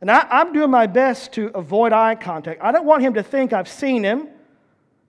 And 0.00 0.10
I, 0.10 0.26
am 0.40 0.52
doing 0.52 0.70
my 0.70 0.86
best 0.86 1.32
to 1.34 1.46
avoid 1.54 1.92
eye 1.92 2.14
contact. 2.14 2.62
I 2.62 2.72
don't 2.72 2.84
want 2.84 3.02
him 3.02 3.14
to 3.14 3.22
think 3.22 3.52
I've 3.52 3.68
seen 3.68 4.02
him 4.02 4.28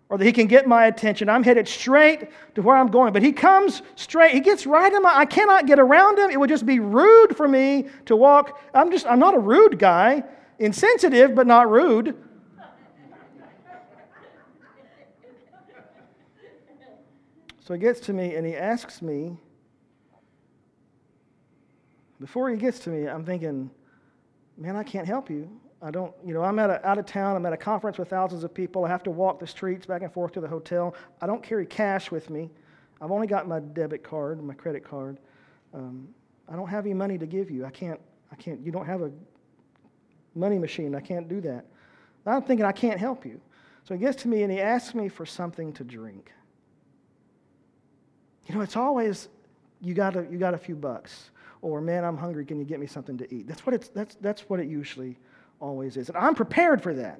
or 0.10 0.18
that 0.18 0.26
he 0.26 0.32
can 0.32 0.48
get 0.48 0.68
my 0.68 0.86
attention. 0.86 1.30
I'm 1.30 1.44
headed 1.44 1.68
straight 1.68 2.30
to 2.54 2.62
where 2.62 2.78
I'm 2.78 2.88
going. 2.88 3.12
But 3.12 3.24
he 3.24 3.32
comes 3.32 3.82
straight. 3.96 4.34
He 4.34 4.40
gets 4.40 4.68
right 4.68 4.92
in 4.92 5.02
my 5.02 5.18
I 5.18 5.26
cannot 5.26 5.66
get 5.66 5.80
around 5.80 6.20
him. 6.20 6.30
It 6.30 6.40
would 6.40 6.50
just 6.50 6.66
be 6.66 6.80
rude 6.80 7.36
for 7.36 7.48
me 7.48 7.88
to 8.06 8.16
walk. 8.16 8.62
I'm 8.74 8.92
just 8.92 9.08
I'm 9.08 9.20
not 9.20 9.34
a 9.34 9.40
rude 9.40 9.80
guy. 9.80 10.24
Insensitive, 10.60 11.36
but 11.36 11.48
not 11.48 11.70
rude. 11.70 12.16
So 17.66 17.74
he 17.74 17.80
gets 17.80 18.00
to 18.02 18.14
me 18.14 18.36
and 18.36 18.46
he 18.46 18.56
asks 18.56 19.02
me, 19.02 19.38
before 22.20 22.50
he 22.52 22.58
gets 22.58 22.78
to 22.82 22.92
me, 22.92 23.08
I'm 23.08 23.26
thinking, 23.26 23.72
man, 24.56 24.76
I 24.76 24.84
can't 24.84 25.08
help 25.08 25.32
you. 25.32 25.50
I 25.82 25.90
don't, 25.90 26.14
you 26.24 26.36
know, 26.36 26.44
I'm 26.44 26.60
at 26.60 26.70
a, 26.70 26.88
out 26.88 27.00
of 27.00 27.08
town. 27.08 27.36
I'm 27.36 27.46
at 27.48 27.54
a 27.54 27.58
conference 27.58 27.98
with 27.98 28.08
thousands 28.08 28.44
of 28.44 28.54
people. 28.54 28.86
I 28.86 28.90
have 28.90 29.02
to 29.04 29.12
walk 29.12 29.40
the 29.40 29.48
streets 29.48 29.88
back 29.88 30.04
and 30.04 30.14
forth 30.14 30.32
to 30.34 30.42
the 30.42 30.48
hotel. 30.48 30.96
I 31.22 31.26
don't 31.26 31.42
carry 31.42 31.66
cash 31.66 32.12
with 32.12 32.30
me. 32.30 32.52
I've 33.02 33.12
only 33.12 33.26
got 33.26 33.48
my 33.48 33.60
debit 33.60 34.04
card, 34.04 34.42
my 34.44 34.54
credit 34.54 34.88
card. 34.88 35.18
Um, 35.74 36.08
I 36.48 36.56
don't 36.56 36.68
have 36.68 36.86
any 36.86 36.94
money 36.94 37.18
to 37.18 37.26
give 37.26 37.50
you. 37.50 37.66
I 37.66 37.72
can't, 37.72 38.00
I 38.32 38.36
can't, 38.36 38.64
you 38.64 38.72
don't 38.72 38.86
have 38.86 39.02
a 39.02 39.12
money 40.36 40.60
machine. 40.60 40.94
I 40.94 41.02
can't 41.02 41.28
do 41.28 41.42
that. 41.42 41.66
I'm 42.28 42.44
thinking 42.44 42.66
I 42.66 42.72
can't 42.72 43.00
help 43.00 43.26
you. 43.26 43.42
So 43.86 43.96
he 43.96 44.00
gets 44.00 44.22
to 44.22 44.28
me 44.28 44.44
and 44.44 44.52
he 44.52 44.62
asks 44.62 44.94
me 44.94 45.10
for 45.10 45.26
something 45.26 45.74
to 45.74 45.84
drink. 45.84 46.32
You 48.48 48.56
know, 48.56 48.62
it's 48.62 48.76
always, 48.76 49.30
you 49.82 49.94
got 49.94 50.16
a, 50.16 50.28
you 50.30 50.38
got 50.38 50.54
a 50.54 50.58
few 50.58 50.76
bucks. 50.76 51.32
Or, 51.62 51.82
man, 51.82 52.04
I'm 52.04 52.18
hungry. 52.18 52.46
Can 52.46 52.60
you 52.60 52.66
get 52.66 52.80
me 52.80 52.88
something 52.88 53.18
to 53.18 53.34
eat? 53.34 53.48
That's 53.48 53.66
what, 53.66 53.74
it's, 53.74 53.90
that's, 53.90 54.16
that's 54.22 54.42
what 54.50 54.60
it 54.60 54.68
usually 54.68 55.18
always 55.60 55.98
is. 55.98 56.10
And 56.10 56.18
I'm 56.18 56.36
prepared 56.36 56.82
for 56.82 56.94
that. 56.94 57.20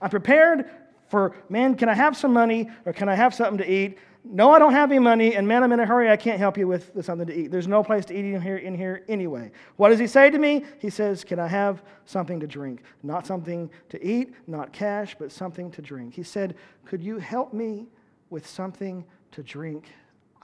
I'm 0.00 0.10
prepared 0.10 0.68
for, 1.08 1.36
man, 1.48 1.76
can 1.76 1.88
I 1.88 1.94
have 1.94 2.16
some 2.16 2.32
money 2.32 2.68
or 2.86 2.92
can 2.92 3.08
I 3.08 3.14
have 3.14 3.34
something 3.34 3.58
to 3.58 3.70
eat? 3.70 3.98
No, 4.26 4.50
I 4.52 4.58
don't 4.58 4.72
have 4.72 4.90
any 4.90 4.98
money, 4.98 5.36
and 5.36 5.46
man, 5.46 5.62
I'm 5.62 5.70
in 5.72 5.80
a 5.80 5.84
hurry. 5.84 6.10
I 6.10 6.16
can't 6.16 6.38
help 6.38 6.56
you 6.56 6.66
with, 6.66 6.92
something 7.04 7.26
to 7.26 7.38
eat. 7.38 7.50
There's 7.50 7.68
no 7.68 7.84
place 7.84 8.06
to 8.06 8.14
eat 8.14 8.24
in 8.24 8.40
here, 8.40 8.56
in 8.56 8.74
here 8.74 9.04
anyway. 9.06 9.52
What 9.76 9.90
does 9.90 9.98
he 9.98 10.06
say 10.06 10.30
to 10.30 10.38
me? 10.38 10.64
He 10.78 10.88
says, 10.88 11.24
Can 11.24 11.38
I 11.38 11.46
have 11.46 11.82
something 12.06 12.40
to 12.40 12.46
drink? 12.46 12.82
Not 13.02 13.26
something 13.26 13.68
to 13.90 14.02
eat, 14.02 14.32
not 14.46 14.72
cash, 14.72 15.14
but 15.18 15.30
something 15.30 15.70
to 15.72 15.82
drink. 15.82 16.14
He 16.14 16.22
said, 16.22 16.54
Could 16.86 17.02
you 17.02 17.18
help 17.18 17.52
me 17.52 17.86
with 18.30 18.46
something 18.46 19.04
to 19.32 19.42
drink? 19.42 19.90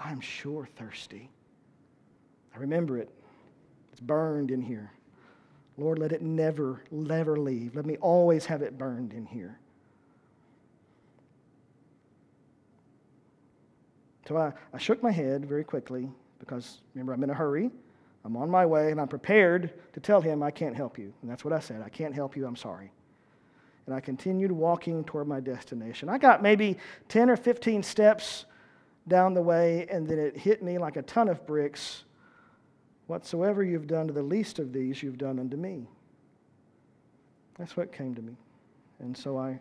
I'm 0.01 0.21
sure 0.21 0.67
thirsty. 0.77 1.31
I 2.55 2.59
remember 2.59 2.99
it. 2.99 3.11
It's 3.93 4.01
burned 4.01 4.51
in 4.51 4.63
here. 4.63 4.91
Lord, 5.77 5.99
let 5.99 6.13
it 6.13 6.23
never, 6.23 6.83
never 6.91 7.37
leave. 7.37 7.77
Let 7.77 7.87
me 7.87 7.97
always 7.99 8.47
have 8.47 8.63
it 8.63 8.79
burned 8.79 9.13
in 9.13 9.27
here. 9.27 9.59
So 14.27 14.37
I, 14.37 14.53
I 14.73 14.79
shook 14.79 15.03
my 15.03 15.11
head 15.11 15.45
very 15.45 15.65
quickly 15.65 16.09
because 16.39 16.81
remember, 16.95 17.13
I'm 17.13 17.23
in 17.23 17.31
a 17.31 17.35
hurry. 17.35 17.71
I'm 18.25 18.37
on 18.37 18.51
my 18.51 18.67
way, 18.67 18.91
and 18.91 19.01
I'm 19.01 19.09
prepared 19.09 19.73
to 19.95 20.01
tell 20.01 20.21
him 20.21 20.43
I 20.43 20.51
can't 20.51 20.77
help 20.77 20.99
you. 20.99 21.13
And 21.23 21.31
that's 21.31 21.45
what 21.45 21.55
I 21.55 21.59
said 21.59 21.83
I 21.83 21.89
can't 21.89 22.15
help 22.15 22.37
you, 22.37 22.47
I'm 22.47 22.57
sorry. 22.57 22.93
And 23.87 23.95
I 23.95 24.01
continued 24.01 24.53
walking 24.53 25.05
toward 25.05 25.27
my 25.27 25.41
destination. 25.41 26.09
I 26.09 26.19
got 26.19 26.43
maybe 26.43 26.77
10 27.09 27.31
or 27.31 27.37
15 27.37 27.83
steps 27.83 28.45
down 29.09 29.35
the 29.35 29.43
way, 29.43 29.87
and 29.91 30.07
then 30.07 30.19
it 30.19 30.37
hit 30.37 30.63
me 30.63 30.79
like 30.79 30.97
a 30.97 31.03
ton 31.03 31.29
of 31.29 31.47
bricks. 31.47 32.05
Whatsoever 33.07 33.65
you've 33.65 33.87
done 33.87 34.07
to 34.07 34.13
the 34.13 34.23
least 34.23 34.59
of 34.59 34.73
these, 34.73 35.03
you've 35.03 35.19
done 35.19 35.39
unto 35.39 35.57
me. 35.57 35.89
That's 37.59 37.77
what 37.77 37.93
came 37.93 38.15
to 38.15 38.23
me. 38.23 38.37
And 39.01 39.17
so 39.17 39.37
I, 39.39 39.59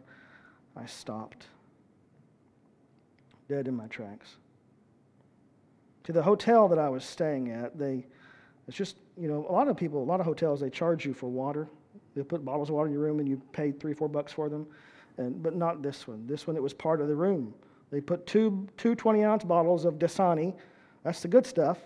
I 0.76 0.86
stopped, 0.86 1.48
dead 3.48 3.68
in 3.68 3.76
my 3.76 3.88
tracks 3.88 4.36
to 6.10 6.14
the 6.14 6.24
hotel 6.24 6.68
that 6.68 6.80
I 6.80 6.90
was 6.90 7.06
staying 7.06 7.52
at, 7.52 7.78
they, 7.78 8.04
it's 8.68 8.76
just, 8.76 8.98
you 9.16 9.28
know, 9.28 9.46
a 9.48 9.52
lot 9.52 9.68
of 9.68 9.78
people, 9.78 10.02
a 10.02 10.04
lot 10.04 10.20
of 10.20 10.26
hotels, 10.26 10.60
they 10.60 10.72
charge 10.72 11.06
you 11.06 11.14
for 11.14 11.30
water. 11.30 11.68
They 12.16 12.24
put 12.24 12.44
bottles 12.44 12.70
of 12.70 12.74
water 12.74 12.88
in 12.88 12.94
your 12.94 13.04
room 13.04 13.20
and 13.20 13.30
you 13.30 13.40
pay 13.52 13.72
three, 13.72 13.94
four 13.94 14.10
bucks 14.10 14.34
for 14.34 14.50
them. 14.50 14.66
And, 15.18 15.44
but 15.44 15.56
not 15.56 15.84
this 15.84 16.08
one. 16.08 16.26
This 16.26 16.48
one, 16.48 16.56
it 16.56 16.64
was 16.64 16.74
part 16.74 17.00
of 17.00 17.10
the 17.10 17.16
room. 17.16 17.54
They 17.92 18.02
put 18.02 18.26
two, 18.26 18.68
two 18.78 18.96
20 18.96 19.24
ounce 19.24 19.44
bottles 19.44 19.86
of 19.86 19.96
Dasani. 19.96 20.54
That's 21.04 21.22
the 21.22 21.28
good 21.28 21.46
stuff. 21.46 21.80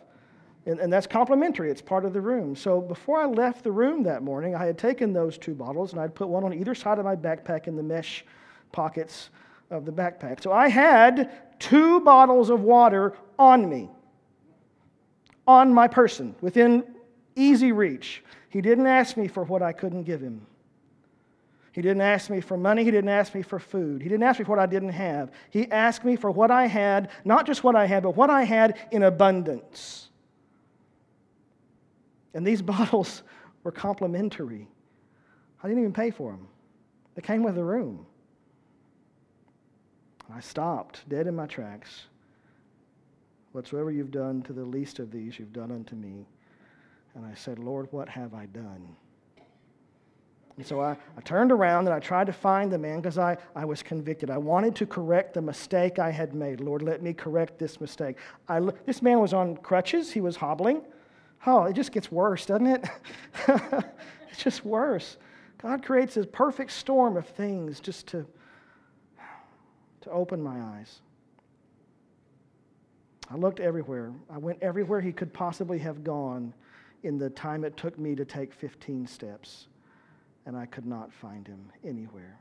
And, 0.65 0.79
and 0.79 0.91
that's 0.91 1.07
complimentary. 1.07 1.69
It's 1.69 1.81
part 1.81 2.05
of 2.05 2.13
the 2.13 2.21
room. 2.21 2.55
So 2.55 2.79
before 2.79 3.19
I 3.19 3.25
left 3.25 3.63
the 3.63 3.71
room 3.71 4.03
that 4.03 4.23
morning, 4.23 4.55
I 4.55 4.65
had 4.65 4.77
taken 4.77 5.11
those 5.11 5.37
two 5.37 5.53
bottles 5.53 5.91
and 5.91 6.01
I'd 6.01 6.15
put 6.15 6.29
one 6.29 6.43
on 6.43 6.53
either 6.53 6.73
side 6.73 6.99
of 6.99 7.05
my 7.05 7.15
backpack 7.15 7.67
in 7.67 7.75
the 7.75 7.83
mesh 7.83 8.25
pockets 8.71 9.29
of 9.69 9.85
the 9.85 9.91
backpack. 9.91 10.41
So 10.41 10.51
I 10.51 10.69
had 10.69 11.59
two 11.59 11.99
bottles 12.01 12.49
of 12.49 12.61
water 12.61 13.13
on 13.37 13.69
me 13.69 13.89
on 15.45 15.73
my 15.73 15.87
person, 15.87 16.35
within 16.41 16.83
easy 17.35 17.71
reach. 17.71 18.23
He 18.49 18.61
didn't 18.61 18.87
ask 18.87 19.17
me 19.17 19.27
for 19.27 19.43
what 19.43 19.61
I 19.61 19.73
couldn't 19.73 20.03
give 20.03 20.21
him. 20.21 20.45
He 21.73 21.81
didn't 21.81 22.01
ask 22.01 22.29
me 22.29 22.39
for 22.39 22.55
money. 22.55 22.83
He 22.83 22.91
didn't 22.91 23.09
ask 23.09 23.33
me 23.33 23.41
for 23.41 23.57
food. 23.57 24.03
He 24.03 24.07
didn't 24.07 24.23
ask 24.23 24.39
me 24.39 24.45
for 24.45 24.51
what 24.51 24.59
I 24.59 24.67
didn't 24.67 24.89
have. 24.89 25.31
He 25.49 25.69
asked 25.71 26.05
me 26.05 26.15
for 26.15 26.29
what 26.29 26.51
I 26.51 26.67
had, 26.67 27.09
not 27.25 27.47
just 27.47 27.63
what 27.63 27.75
I 27.75 27.87
had, 27.87 28.03
but 28.03 28.15
what 28.15 28.29
I 28.29 28.43
had 28.43 28.77
in 28.91 29.03
abundance. 29.03 30.09
And 32.35 32.45
these 32.45 32.61
bottles 32.73 33.23
were 33.63 33.71
complimentary. 33.71 34.67
I 35.63 35.67
didn't 35.67 35.81
even 35.81 35.93
pay 35.93 36.11
for 36.11 36.31
them, 36.31 36.47
they 37.15 37.21
came 37.21 37.41
with 37.43 37.55
the 37.55 37.63
room. 37.63 38.05
I 40.33 40.39
stopped 40.39 41.07
dead 41.09 41.27
in 41.27 41.35
my 41.35 41.47
tracks. 41.47 42.05
Whatsoever 43.51 43.91
you've 43.91 44.11
done 44.11 44.41
to 44.43 44.53
the 44.53 44.63
least 44.63 44.99
of 44.99 45.11
these, 45.11 45.37
you've 45.37 45.53
done 45.53 45.71
unto 45.71 45.95
me. 45.95 46.25
And 47.15 47.25
I 47.25 47.33
said, 47.35 47.59
Lord, 47.59 47.87
what 47.91 48.09
have 48.09 48.33
I 48.33 48.47
done? 48.47 48.95
And 50.57 50.65
so 50.65 50.81
I, 50.81 50.95
I 51.17 51.21
turned 51.21 51.51
around 51.51 51.87
and 51.87 51.95
I 51.95 51.99
tried 51.99 52.27
to 52.27 52.33
find 52.33 52.71
the 52.71 52.77
man 52.77 53.01
because 53.01 53.17
I, 53.17 53.37
I 53.55 53.65
was 53.65 53.81
convicted. 53.81 54.29
I 54.29 54.37
wanted 54.37 54.75
to 54.75 54.85
correct 54.85 55.33
the 55.33 55.41
mistake 55.41 55.97
I 55.97 56.11
had 56.11 56.35
made. 56.35 56.61
Lord, 56.61 56.83
let 56.83 57.01
me 57.01 57.13
correct 57.13 57.57
this 57.57 57.81
mistake. 57.81 58.17
I, 58.47 58.59
this 58.85 59.01
man 59.01 59.19
was 59.19 59.33
on 59.33 59.57
crutches, 59.57 60.11
he 60.11 60.21
was 60.21 60.35
hobbling. 60.35 60.83
Oh, 61.45 61.63
it 61.63 61.73
just 61.73 61.91
gets 61.91 62.11
worse, 62.11 62.45
doesn't 62.45 62.67
it? 62.67 62.89
it's 64.29 64.43
just 64.43 64.63
worse. 64.63 65.17
God 65.57 65.83
creates 65.83 66.15
this 66.15 66.27
perfect 66.31 66.71
storm 66.71 67.17
of 67.17 67.25
things 67.25 67.79
just 67.79 68.07
to, 68.07 68.25
to 70.01 70.11
open 70.11 70.41
my 70.41 70.59
eyes. 70.59 71.01
I 73.29 73.35
looked 73.35 73.59
everywhere. 73.59 74.13
I 74.29 74.37
went 74.37 74.61
everywhere 74.61 75.01
he 75.01 75.11
could 75.11 75.33
possibly 75.33 75.79
have 75.79 76.03
gone 76.03 76.53
in 77.03 77.17
the 77.17 77.29
time 77.29 77.63
it 77.63 77.75
took 77.77 77.97
me 77.97 78.15
to 78.15 78.25
take 78.25 78.53
15 78.53 79.07
steps, 79.07 79.67
and 80.45 80.57
I 80.57 80.65
could 80.65 80.85
not 80.85 81.13
find 81.13 81.47
him 81.47 81.71
anywhere. 81.83 82.39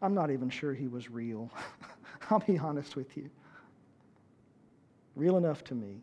I'm 0.00 0.14
not 0.14 0.30
even 0.30 0.50
sure 0.50 0.74
he 0.74 0.88
was 0.88 1.10
real. 1.10 1.50
I'll 2.30 2.40
be 2.40 2.58
honest 2.58 2.96
with 2.96 3.16
you. 3.16 3.30
Real 5.14 5.36
enough 5.36 5.62
to 5.64 5.74
me. 5.74 6.00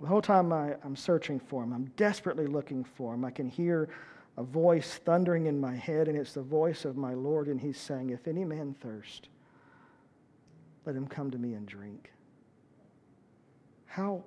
The 0.00 0.06
whole 0.06 0.22
time 0.22 0.52
I, 0.52 0.74
am 0.84 0.96
searching 0.96 1.40
for 1.40 1.62
him, 1.62 1.72
I'm 1.72 1.90
desperately 1.96 2.46
looking 2.46 2.84
for 2.84 3.14
him. 3.14 3.24
I 3.24 3.30
can 3.30 3.48
hear 3.48 3.88
a 4.36 4.42
voice 4.42 5.00
thundering 5.04 5.46
in 5.46 5.60
my 5.60 5.74
head, 5.74 6.08
and 6.08 6.18
it's 6.18 6.34
the 6.34 6.42
voice 6.42 6.84
of 6.84 6.96
my 6.96 7.14
Lord, 7.14 7.46
and 7.48 7.60
he's 7.60 7.78
saying, 7.78 8.10
If 8.10 8.26
any 8.26 8.44
man 8.44 8.74
thirst, 8.80 9.28
let 10.84 10.96
him 10.96 11.06
come 11.06 11.30
to 11.30 11.38
me 11.38 11.54
and 11.54 11.66
drink. 11.66 12.10
How, 13.86 14.24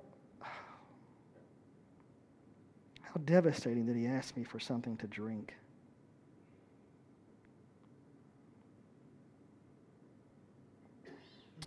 how 3.08 3.20
devastating 3.24 3.86
that 3.86 3.96
he 3.96 4.06
asked 4.06 4.36
me 4.36 4.44
for 4.44 4.60
something 4.60 4.96
to 4.98 5.06
drink. 5.06 5.54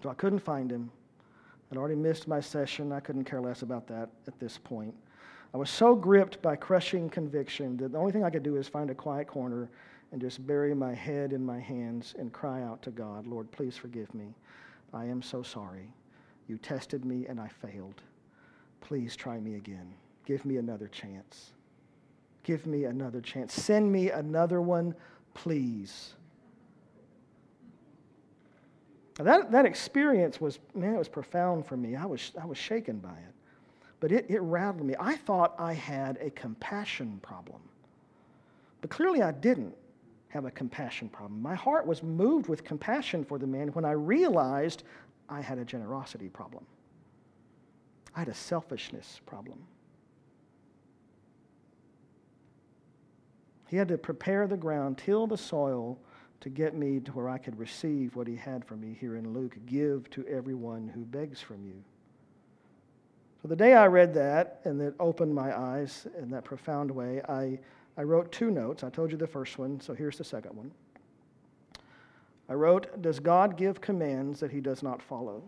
So 0.01 0.10
I 0.10 0.13
couldn't 0.13 0.39
find 0.39 0.71
him. 0.71 0.91
I'd 1.71 1.77
already 1.77 1.95
missed 1.95 2.27
my 2.27 2.39
session. 2.39 2.91
I 2.91 2.99
couldn't 2.99 3.23
care 3.23 3.41
less 3.41 3.62
about 3.62 3.88
that 3.88 4.10
at 4.27 4.39
this 4.39 4.58
point. 4.58 4.93
I 5.54 5.58
was 5.58 5.69
so 5.69 5.95
gripped 5.95 6.41
by 6.41 6.56
crushing 6.56 7.10
conviction 7.10 7.77
that 7.77 7.91
the 7.91 7.97
only 7.97 8.12
thing 8.12 8.23
I 8.23 8.30
could 8.30 8.43
do 8.43 8.56
is 8.56 8.67
find 8.67 8.89
a 8.89 8.95
quiet 8.95 9.27
corner 9.27 9.69
and 10.12 10.19
just 10.19 10.45
bury 10.45 10.73
my 10.73 10.93
head 10.93 11.34
in 11.34 11.45
my 11.45 11.60
hands 11.60 12.15
and 12.17 12.34
cry 12.34 12.63
out 12.63 12.82
to 12.84 12.91
God, 12.91 13.27
Lord, 13.27 13.51
please 13.51 13.77
forgive 13.77 14.13
me. 14.13 14.34
I 14.93 15.06
am 15.06 15.21
so 15.21 15.41
sorry. 15.41 15.93
You 16.47 16.58
tested 16.58 17.06
me 17.06 17.25
and 17.27 17.39
I 17.39 17.47
failed. 17.47 18.01
Please 18.82 19.15
try 19.15 19.39
me 19.39 19.56
again. 19.56 19.93
Give 20.26 20.46
me 20.46 20.58
another 20.58 20.88
chance. 20.88 21.52
Give 22.44 22.66
me 22.66 22.86
another 22.86 23.22
chance. 23.22 23.54
Send 23.54 23.92
me 23.92 24.10
another 24.12 24.62
one, 24.62 24.96
please. 25.34 26.14
that, 29.16 29.52
that 29.52 29.66
experience 29.66 30.42
was, 30.42 30.60
man, 30.74 30.96
it 30.96 30.98
was 30.98 31.10
profound 31.10 31.66
for 31.66 31.78
me. 31.78 31.96
I 31.96 32.06
was, 32.06 32.32
I 32.42 32.46
was 32.46 32.58
shaken 32.58 32.98
by 32.98 33.10
it. 33.10 33.34
But 34.00 34.12
it, 34.12 34.26
it 34.30 34.40
rattled 34.42 34.86
me. 34.86 34.96
I 35.00 35.16
thought 35.16 35.54
I 35.60 35.74
had 35.74 36.18
a 36.22 36.32
compassion 36.32 37.20
problem. 37.22 37.62
But 38.82 38.90
clearly 38.90 39.22
I 39.22 39.32
didn't 39.32 39.76
have 40.30 40.46
a 40.46 40.52
compassion 40.52 41.08
problem. 41.10 41.42
My 41.42 41.54
heart 41.54 41.86
was 41.86 42.02
moved 42.02 42.48
with 42.48 42.64
compassion 42.64 43.24
for 43.24 43.38
the 43.38 43.46
man 43.46 43.68
when 43.70 43.86
I 43.86 43.92
realized 43.92 44.84
I 45.30 45.42
had 45.42 45.60
a 45.60 45.66
generosity 45.66 46.30
problem. 46.30 46.66
I 48.16 48.20
had 48.20 48.28
a 48.28 48.34
selfishness 48.34 49.22
problem. 49.26 49.60
He 53.72 53.78
had 53.78 53.88
to 53.88 53.98
prepare 53.98 54.48
the 54.48 54.58
ground, 54.58 54.98
till 54.98 55.28
the 55.28 55.38
soil 55.38 55.98
to 56.42 56.50
get 56.50 56.76
me 56.76 57.00
to 57.00 57.12
where 57.14 57.30
I 57.30 57.38
could 57.38 57.58
receive 57.58 58.18
what 58.18 58.28
he 58.28 58.36
had 58.36 58.66
for 58.66 58.76
me 58.76 58.98
here 59.00 59.16
in 59.16 59.34
Luke. 59.34 59.56
Give 59.66 60.10
to 60.10 60.28
everyone 60.28 60.90
who 60.90 61.06
begs 61.06 61.40
from 61.40 61.66
you. 61.66 61.82
So 63.42 63.48
the 63.48 63.56
day 63.56 63.74
I 63.74 63.88
read 63.88 64.14
that 64.16 64.60
and 64.66 64.82
it 64.82 64.94
opened 65.00 65.34
my 65.34 65.58
eyes 65.58 66.06
in 66.20 66.30
that 66.32 66.44
profound 66.44 66.92
way, 66.92 67.22
I 67.30 67.60
I 67.98 68.04
wrote 68.04 68.32
two 68.32 68.52
notes. 68.52 68.84
I 68.84 68.90
told 68.90 69.12
you 69.12 69.18
the 69.18 69.26
first 69.26 69.58
one, 69.58 69.80
so 69.80 69.94
here's 69.94 70.18
the 70.18 70.24
second 70.26 70.56
one. 70.56 70.72
I 72.50 72.54
wrote, 72.54 73.02
Does 73.02 73.20
God 73.20 73.56
give 73.56 73.80
commands 73.80 74.42
that 74.42 74.52
he 74.52 74.60
does 74.60 74.84
not 74.84 75.02
follow? 75.02 75.44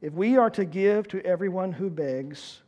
If 0.00 0.12
we 0.14 0.36
are 0.36 0.50
to 0.50 0.64
give 0.64 1.06
to 1.08 1.24
everyone 1.24 1.72
who 1.72 1.90
begs, 1.90 2.62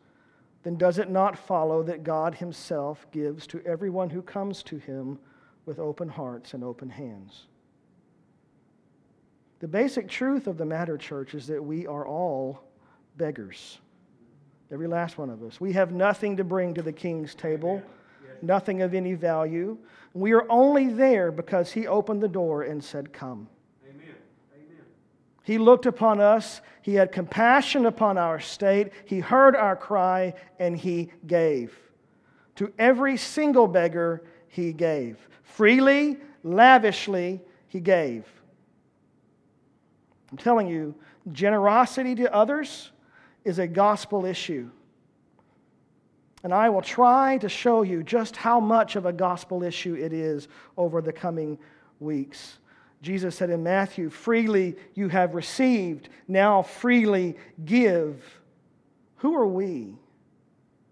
then 0.62 0.76
does 0.76 0.98
it 0.98 1.10
not 1.10 1.38
follow 1.38 1.82
that 1.82 2.04
God 2.04 2.34
himself 2.34 3.06
gives 3.10 3.46
to 3.48 3.62
everyone 3.64 4.10
who 4.10 4.22
comes 4.22 4.62
to 4.64 4.76
him 4.76 5.18
with 5.64 5.78
open 5.78 6.08
hearts 6.08 6.54
and 6.54 6.62
open 6.62 6.90
hands? 6.90 7.46
The 9.60 9.68
basic 9.68 10.08
truth 10.08 10.46
of 10.46 10.56
the 10.56 10.64
matter, 10.64 10.96
church, 10.96 11.34
is 11.34 11.46
that 11.46 11.62
we 11.62 11.86
are 11.86 12.06
all 12.06 12.62
beggars. 13.16 13.78
Every 14.72 14.86
last 14.86 15.18
one 15.18 15.30
of 15.30 15.42
us. 15.42 15.60
We 15.60 15.72
have 15.72 15.92
nothing 15.92 16.36
to 16.36 16.44
bring 16.44 16.74
to 16.74 16.82
the 16.82 16.92
king's 16.92 17.34
table. 17.34 17.82
nothing 18.42 18.80
of 18.80 18.94
any 18.94 19.14
value. 19.14 19.76
We 20.14 20.32
are 20.32 20.46
only 20.50 20.88
there 20.88 21.30
because 21.30 21.72
He 21.72 21.86
opened 21.86 22.22
the 22.22 22.28
door 22.28 22.62
and 22.62 22.82
said, 22.82 23.12
Come. 23.12 23.48
He 25.42 25.58
looked 25.58 25.86
upon 25.86 26.20
us, 26.20 26.60
He 26.82 26.94
had 26.94 27.12
compassion 27.12 27.86
upon 27.86 28.18
our 28.18 28.40
state, 28.40 28.92
He 29.04 29.20
heard 29.20 29.56
our 29.56 29.76
cry, 29.76 30.34
and 30.58 30.76
He 30.76 31.12
gave. 31.26 31.76
To 32.56 32.72
every 32.78 33.16
single 33.16 33.66
beggar, 33.66 34.22
He 34.48 34.72
gave. 34.72 35.16
Freely, 35.42 36.18
lavishly, 36.42 37.40
He 37.68 37.80
gave. 37.80 38.24
I'm 40.30 40.38
telling 40.38 40.68
you, 40.68 40.94
generosity 41.32 42.14
to 42.16 42.32
others 42.32 42.90
is 43.44 43.58
a 43.58 43.66
gospel 43.66 44.24
issue. 44.24 44.70
And 46.42 46.54
I 46.54 46.68
will 46.70 46.82
try 46.82 47.36
to 47.38 47.48
show 47.48 47.82
you 47.82 48.02
just 48.02 48.36
how 48.36 48.60
much 48.60 48.96
of 48.96 49.06
a 49.06 49.12
gospel 49.12 49.62
issue 49.62 49.94
it 49.94 50.12
is 50.12 50.48
over 50.76 51.02
the 51.02 51.12
coming 51.12 51.58
weeks. 51.98 52.59
Jesus 53.02 53.36
said 53.36 53.50
in 53.50 53.62
Matthew, 53.62 54.10
Freely 54.10 54.76
you 54.94 55.08
have 55.08 55.34
received, 55.34 56.08
now 56.28 56.62
freely 56.62 57.36
give. 57.64 58.22
Who 59.16 59.34
are 59.34 59.46
we? 59.46 59.96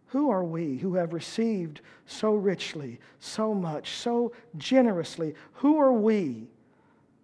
Who 0.08 0.30
are 0.30 0.44
we 0.44 0.78
who 0.78 0.94
have 0.94 1.12
received 1.12 1.82
so 2.06 2.32
richly, 2.34 2.98
so 3.20 3.52
much, 3.52 3.90
so 3.90 4.32
generously? 4.56 5.34
Who 5.54 5.78
are 5.78 5.92
we 5.92 6.48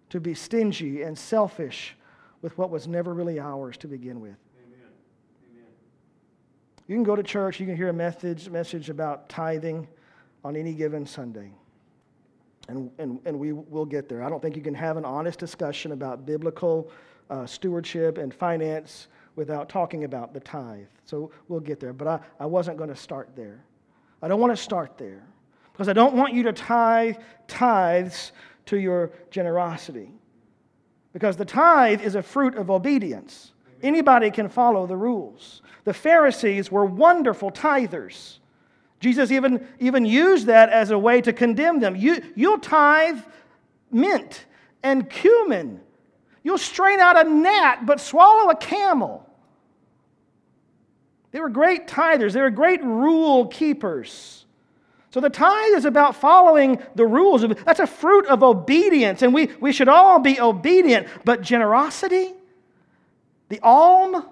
to 0.09 0.19
be 0.19 0.35
stingy 0.35 1.01
and 1.01 1.17
selfish 1.17 1.95
with 2.43 2.55
what 2.59 2.69
was 2.69 2.87
never 2.87 3.13
really 3.13 3.39
ours 3.39 3.75
to 3.77 3.87
begin 3.87 4.21
with? 4.21 4.37
Amen. 4.67 4.89
Amen. 5.51 5.67
You 6.87 6.95
can 6.95 7.03
go 7.03 7.15
to 7.15 7.23
church, 7.23 7.59
you 7.59 7.65
can 7.65 7.75
hear 7.75 7.89
a 7.89 7.93
message, 7.93 8.49
message 8.49 8.91
about 8.91 9.29
tithing 9.29 9.87
on 10.43 10.55
any 10.55 10.75
given 10.75 11.07
Sunday. 11.07 11.51
And, 12.67 12.89
and, 12.97 13.19
and 13.25 13.39
we 13.39 13.53
will 13.53 13.85
get 13.85 14.09
there. 14.09 14.23
I 14.23 14.29
don't 14.29 14.41
think 14.41 14.55
you 14.55 14.61
can 14.61 14.73
have 14.73 14.97
an 14.97 15.05
honest 15.05 15.39
discussion 15.39 15.91
about 15.91 16.25
biblical 16.25 16.89
uh, 17.29 17.45
stewardship 17.45 18.17
and 18.17 18.33
finance 18.33 19.07
without 19.35 19.69
talking 19.69 20.03
about 20.03 20.33
the 20.33 20.39
tithe. 20.39 20.87
So 21.05 21.31
we'll 21.47 21.59
get 21.59 21.79
there. 21.79 21.93
But 21.93 22.07
I, 22.07 22.19
I 22.39 22.45
wasn't 22.45 22.77
going 22.77 22.89
to 22.89 22.95
start 22.95 23.29
there. 23.35 23.63
I 24.21 24.27
don't 24.27 24.39
want 24.39 24.55
to 24.55 24.61
start 24.61 24.97
there 24.97 25.23
because 25.71 25.89
I 25.89 25.93
don't 25.93 26.15
want 26.15 26.33
you 26.33 26.43
to 26.43 26.53
tithe 26.53 27.17
tithes 27.47 28.31
to 28.67 28.77
your 28.77 29.11
generosity. 29.29 30.09
Because 31.13 31.37
the 31.37 31.45
tithe 31.45 32.01
is 32.01 32.15
a 32.15 32.21
fruit 32.21 32.55
of 32.55 32.71
obedience. 32.71 33.51
Anybody 33.83 34.31
can 34.31 34.49
follow 34.49 34.87
the 34.87 34.97
rules. 34.97 35.61
The 35.83 35.93
Pharisees 35.93 36.71
were 36.71 36.85
wonderful 36.85 37.51
tithers. 37.51 38.39
Jesus 38.99 39.31
even, 39.31 39.67
even 39.79 40.05
used 40.05 40.47
that 40.47 40.69
as 40.69 40.91
a 40.91 40.97
way 40.97 41.21
to 41.21 41.33
condemn 41.33 41.79
them. 41.79 41.95
You, 41.95 42.21
you'll 42.35 42.59
tithe 42.59 43.19
mint 43.91 44.45
and 44.83 45.09
cumin. 45.09 45.81
You'll 46.43 46.57
strain 46.57 46.99
out 46.99 47.25
a 47.25 47.29
gnat 47.29 47.85
but 47.85 47.99
swallow 47.99 48.49
a 48.49 48.55
camel. 48.55 49.27
They 51.31 51.39
were 51.39 51.49
great 51.49 51.87
tithers, 51.87 52.33
they 52.33 52.41
were 52.41 52.49
great 52.49 52.83
rule 52.83 53.47
keepers. 53.47 54.45
So 55.11 55.21
the 55.21 55.29
tithe 55.29 55.75
is 55.75 55.85
about 55.85 56.17
following 56.17 56.83
the 56.95 57.05
rules. 57.05 57.41
That's 57.65 57.79
a 57.79 57.87
fruit 57.87 58.25
of 58.27 58.43
obedience, 58.43 59.21
and 59.21 59.33
we, 59.33 59.47
we 59.61 59.71
should 59.71 59.87
all 59.87 60.19
be 60.19 60.41
obedient. 60.41 61.07
But 61.23 61.41
generosity, 61.41 62.33
the 63.47 63.61
alm, 63.63 64.25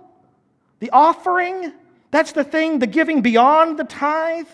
the 0.80 0.90
offering, 0.90 1.72
that's 2.14 2.32
the 2.32 2.44
thing, 2.44 2.78
the 2.78 2.86
giving 2.86 3.24
beyond 3.24 3.80
the 3.80 3.84
tithe. 3.86 4.46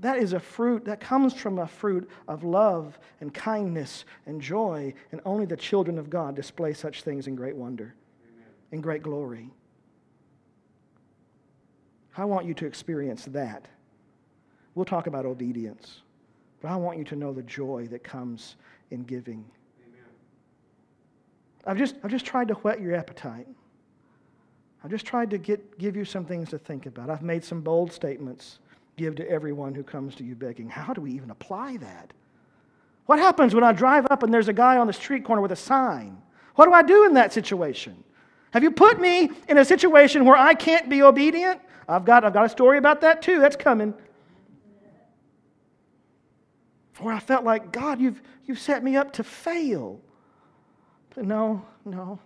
That 0.00 0.18
is 0.18 0.34
a 0.34 0.38
fruit 0.38 0.84
that 0.84 1.00
comes 1.00 1.32
from 1.32 1.58
a 1.58 1.66
fruit 1.66 2.08
of 2.28 2.44
love 2.44 2.98
and 3.22 3.32
kindness 3.32 4.04
and 4.26 4.38
joy, 4.38 4.92
and 5.10 5.22
only 5.24 5.46
the 5.46 5.56
children 5.56 5.98
of 5.98 6.10
God 6.10 6.36
display 6.36 6.74
such 6.74 7.02
things 7.02 7.28
in 7.28 7.34
great 7.34 7.56
wonder, 7.56 7.94
in 8.72 8.82
great 8.82 9.02
glory. 9.02 9.48
I 12.14 12.26
want 12.26 12.44
you 12.44 12.52
to 12.54 12.66
experience 12.66 13.24
that. 13.30 13.66
We'll 14.74 14.84
talk 14.84 15.06
about 15.06 15.24
obedience, 15.24 16.02
but 16.60 16.68
I 16.68 16.76
want 16.76 16.98
you 16.98 17.04
to 17.04 17.16
know 17.16 17.32
the 17.32 17.42
joy 17.42 17.88
that 17.90 18.04
comes 18.04 18.56
in 18.90 19.04
giving. 19.04 19.46
Amen. 19.82 20.04
I've 21.64 21.78
just, 21.78 21.94
I've 22.04 22.10
just 22.10 22.26
tried 22.26 22.48
to 22.48 22.54
whet 22.54 22.82
your 22.82 22.94
appetite. 22.94 23.48
I've 24.82 24.90
just 24.90 25.06
tried 25.06 25.30
to 25.30 25.38
get, 25.38 25.78
give 25.78 25.96
you 25.96 26.04
some 26.04 26.24
things 26.24 26.50
to 26.50 26.58
think 26.58 26.86
about. 26.86 27.10
I've 27.10 27.22
made 27.22 27.44
some 27.44 27.60
bold 27.60 27.92
statements. 27.92 28.58
Give 28.96 29.14
to 29.16 29.28
everyone 29.28 29.74
who 29.74 29.82
comes 29.82 30.14
to 30.16 30.24
you 30.24 30.34
begging. 30.34 30.68
How 30.68 30.92
do 30.92 31.00
we 31.00 31.12
even 31.12 31.30
apply 31.30 31.76
that? 31.78 32.12
What 33.06 33.18
happens 33.18 33.54
when 33.54 33.64
I 33.64 33.72
drive 33.72 34.06
up 34.10 34.22
and 34.22 34.32
there's 34.32 34.48
a 34.48 34.52
guy 34.52 34.76
on 34.76 34.86
the 34.86 34.92
street 34.92 35.24
corner 35.24 35.40
with 35.40 35.52
a 35.52 35.56
sign? 35.56 36.20
What 36.56 36.66
do 36.66 36.72
I 36.72 36.82
do 36.82 37.04
in 37.04 37.14
that 37.14 37.32
situation? 37.32 38.04
Have 38.52 38.62
you 38.62 38.70
put 38.70 39.00
me 39.00 39.30
in 39.48 39.58
a 39.58 39.64
situation 39.64 40.24
where 40.24 40.36
I 40.36 40.54
can't 40.54 40.88
be 40.88 41.02
obedient? 41.02 41.60
I've 41.88 42.04
got, 42.04 42.24
I've 42.24 42.32
got 42.32 42.44
a 42.44 42.48
story 42.48 42.78
about 42.78 43.00
that 43.00 43.22
too. 43.22 43.40
That's 43.40 43.56
coming. 43.56 43.94
Where 46.98 47.14
I 47.14 47.20
felt 47.20 47.44
like, 47.44 47.70
God, 47.70 48.00
you've, 48.00 48.20
you've 48.44 48.58
set 48.58 48.82
me 48.82 48.96
up 48.96 49.12
to 49.14 49.24
fail. 49.24 50.00
But 51.14 51.24
no, 51.24 51.64
no, 51.84 52.18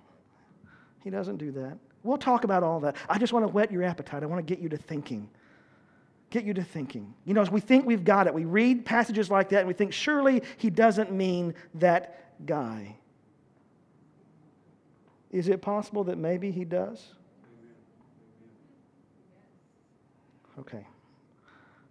He 1.04 1.10
doesn't 1.10 1.36
do 1.36 1.52
that. 1.52 1.76
We'll 2.02 2.18
talk 2.18 2.44
about 2.44 2.62
all 2.62 2.80
that. 2.80 2.96
I 3.08 3.18
just 3.18 3.32
want 3.32 3.44
to 3.44 3.48
whet 3.48 3.70
your 3.70 3.82
appetite. 3.84 4.22
I 4.22 4.26
want 4.26 4.46
to 4.46 4.54
get 4.54 4.62
you 4.62 4.68
to 4.70 4.76
thinking. 4.76 5.28
Get 6.30 6.44
you 6.44 6.54
to 6.54 6.64
thinking. 6.64 7.14
You 7.24 7.34
know, 7.34 7.42
as 7.42 7.50
we 7.50 7.60
think 7.60 7.86
we've 7.86 8.04
got 8.04 8.26
it, 8.26 8.34
we 8.34 8.44
read 8.44 8.84
passages 8.84 9.30
like 9.30 9.50
that 9.50 9.58
and 9.58 9.68
we 9.68 9.74
think, 9.74 9.92
surely 9.92 10.42
he 10.56 10.70
doesn't 10.70 11.12
mean 11.12 11.54
that 11.74 12.46
guy. 12.46 12.96
Is 15.30 15.48
it 15.48 15.62
possible 15.62 16.04
that 16.04 16.18
maybe 16.18 16.50
he 16.50 16.64
does? 16.64 17.14
Okay. 20.58 20.86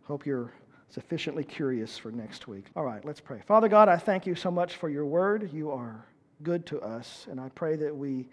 Hope 0.03 0.25
you're 0.25 0.51
sufficiently 0.89 1.43
curious 1.43 1.97
for 1.97 2.11
next 2.11 2.47
week. 2.47 2.65
All 2.75 2.83
right, 2.83 3.03
let's 3.05 3.21
pray. 3.21 3.41
Father 3.47 3.67
God, 3.67 3.87
I 3.89 3.97
thank 3.97 4.25
you 4.25 4.35
so 4.35 4.51
much 4.51 4.75
for 4.75 4.89
your 4.89 5.05
word. 5.05 5.51
You 5.53 5.71
are 5.71 6.05
good 6.43 6.65
to 6.67 6.81
us, 6.81 7.27
and 7.29 7.39
I 7.39 7.49
pray 7.49 7.75
that 7.77 7.95
we 7.95 8.27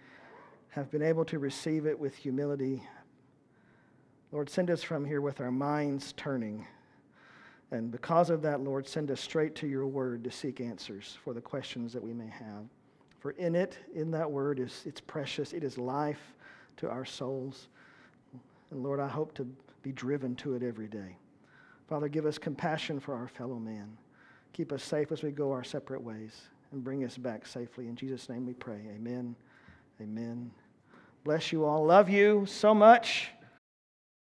have 0.71 0.91
been 0.91 1.03
able 1.03 1.25
to 1.27 1.39
receive 1.39 1.87
it 1.87 1.99
with 1.99 2.15
humility. 2.15 2.83
Lord, 4.33 4.51
send 4.51 4.71
us 4.71 4.83
from 4.83 5.05
here 5.05 5.21
with 5.21 5.41
our 5.41 5.51
minds 5.51 6.13
turning. 6.17 6.67
And 7.71 7.91
because 7.91 8.31
of 8.31 8.43
that, 8.43 8.61
Lord, 8.61 8.87
send 8.87 9.11
us 9.11 9.21
straight 9.21 9.55
to 9.57 9.67
your 9.67 9.87
word 9.87 10.25
to 10.25 10.31
seek 10.31 10.61
answers 10.61 11.19
for 11.25 11.35
the 11.35 11.41
questions 11.41 11.93
that 11.93 12.03
we 12.03 12.13
may 12.13 12.29
have. 12.29 12.65
For 13.21 13.33
in 13.33 13.55
it, 13.55 13.79
in 13.95 14.11
that 14.13 14.31
word, 14.31 14.61
is 14.61 14.83
it's 14.87 15.01
precious. 15.01 15.53
It 15.53 15.65
is 15.65 15.77
life 15.77 16.35
to 16.79 16.89
our 16.89 17.05
souls. 17.05 17.69
And 18.71 18.83
Lord, 18.83 19.01
I 19.01 19.09
hope 19.09 19.35
to 19.35 19.47
be 19.83 19.93
driven 19.93 20.35
to 20.37 20.55
it 20.55 20.63
every 20.63 20.89
day. 20.89 21.17
Father, 21.89 22.09
give 22.09 22.27
us 22.27 22.39
compassion 22.39 23.01
for 23.01 23.15
our 23.15 23.29
fellow 23.29 23.59
man. 23.59 23.97
Keep 24.53 24.73
us 24.73 24.83
safe 24.83 25.11
as 25.11 25.23
we 25.23 25.31
go 25.31 25.53
our 25.53 25.65
separate 25.65 26.03
ways 26.03 26.43
and 26.73 26.85
bring 26.85 27.05
us 27.05 27.17
back 27.17 27.47
safely. 27.47 27.89
In 27.89 27.97
Jesus' 27.97 28.29
name 28.29 28.47
we 28.47 28.55
pray. 28.55 28.81
Amen. 28.95 29.35
Amen. 30.01 30.53
Bless 31.25 31.51
you 31.51 31.65
all. 31.65 31.85
Love 31.85 32.09
you 32.09 32.47
so 32.47 32.73
much. 32.73 33.31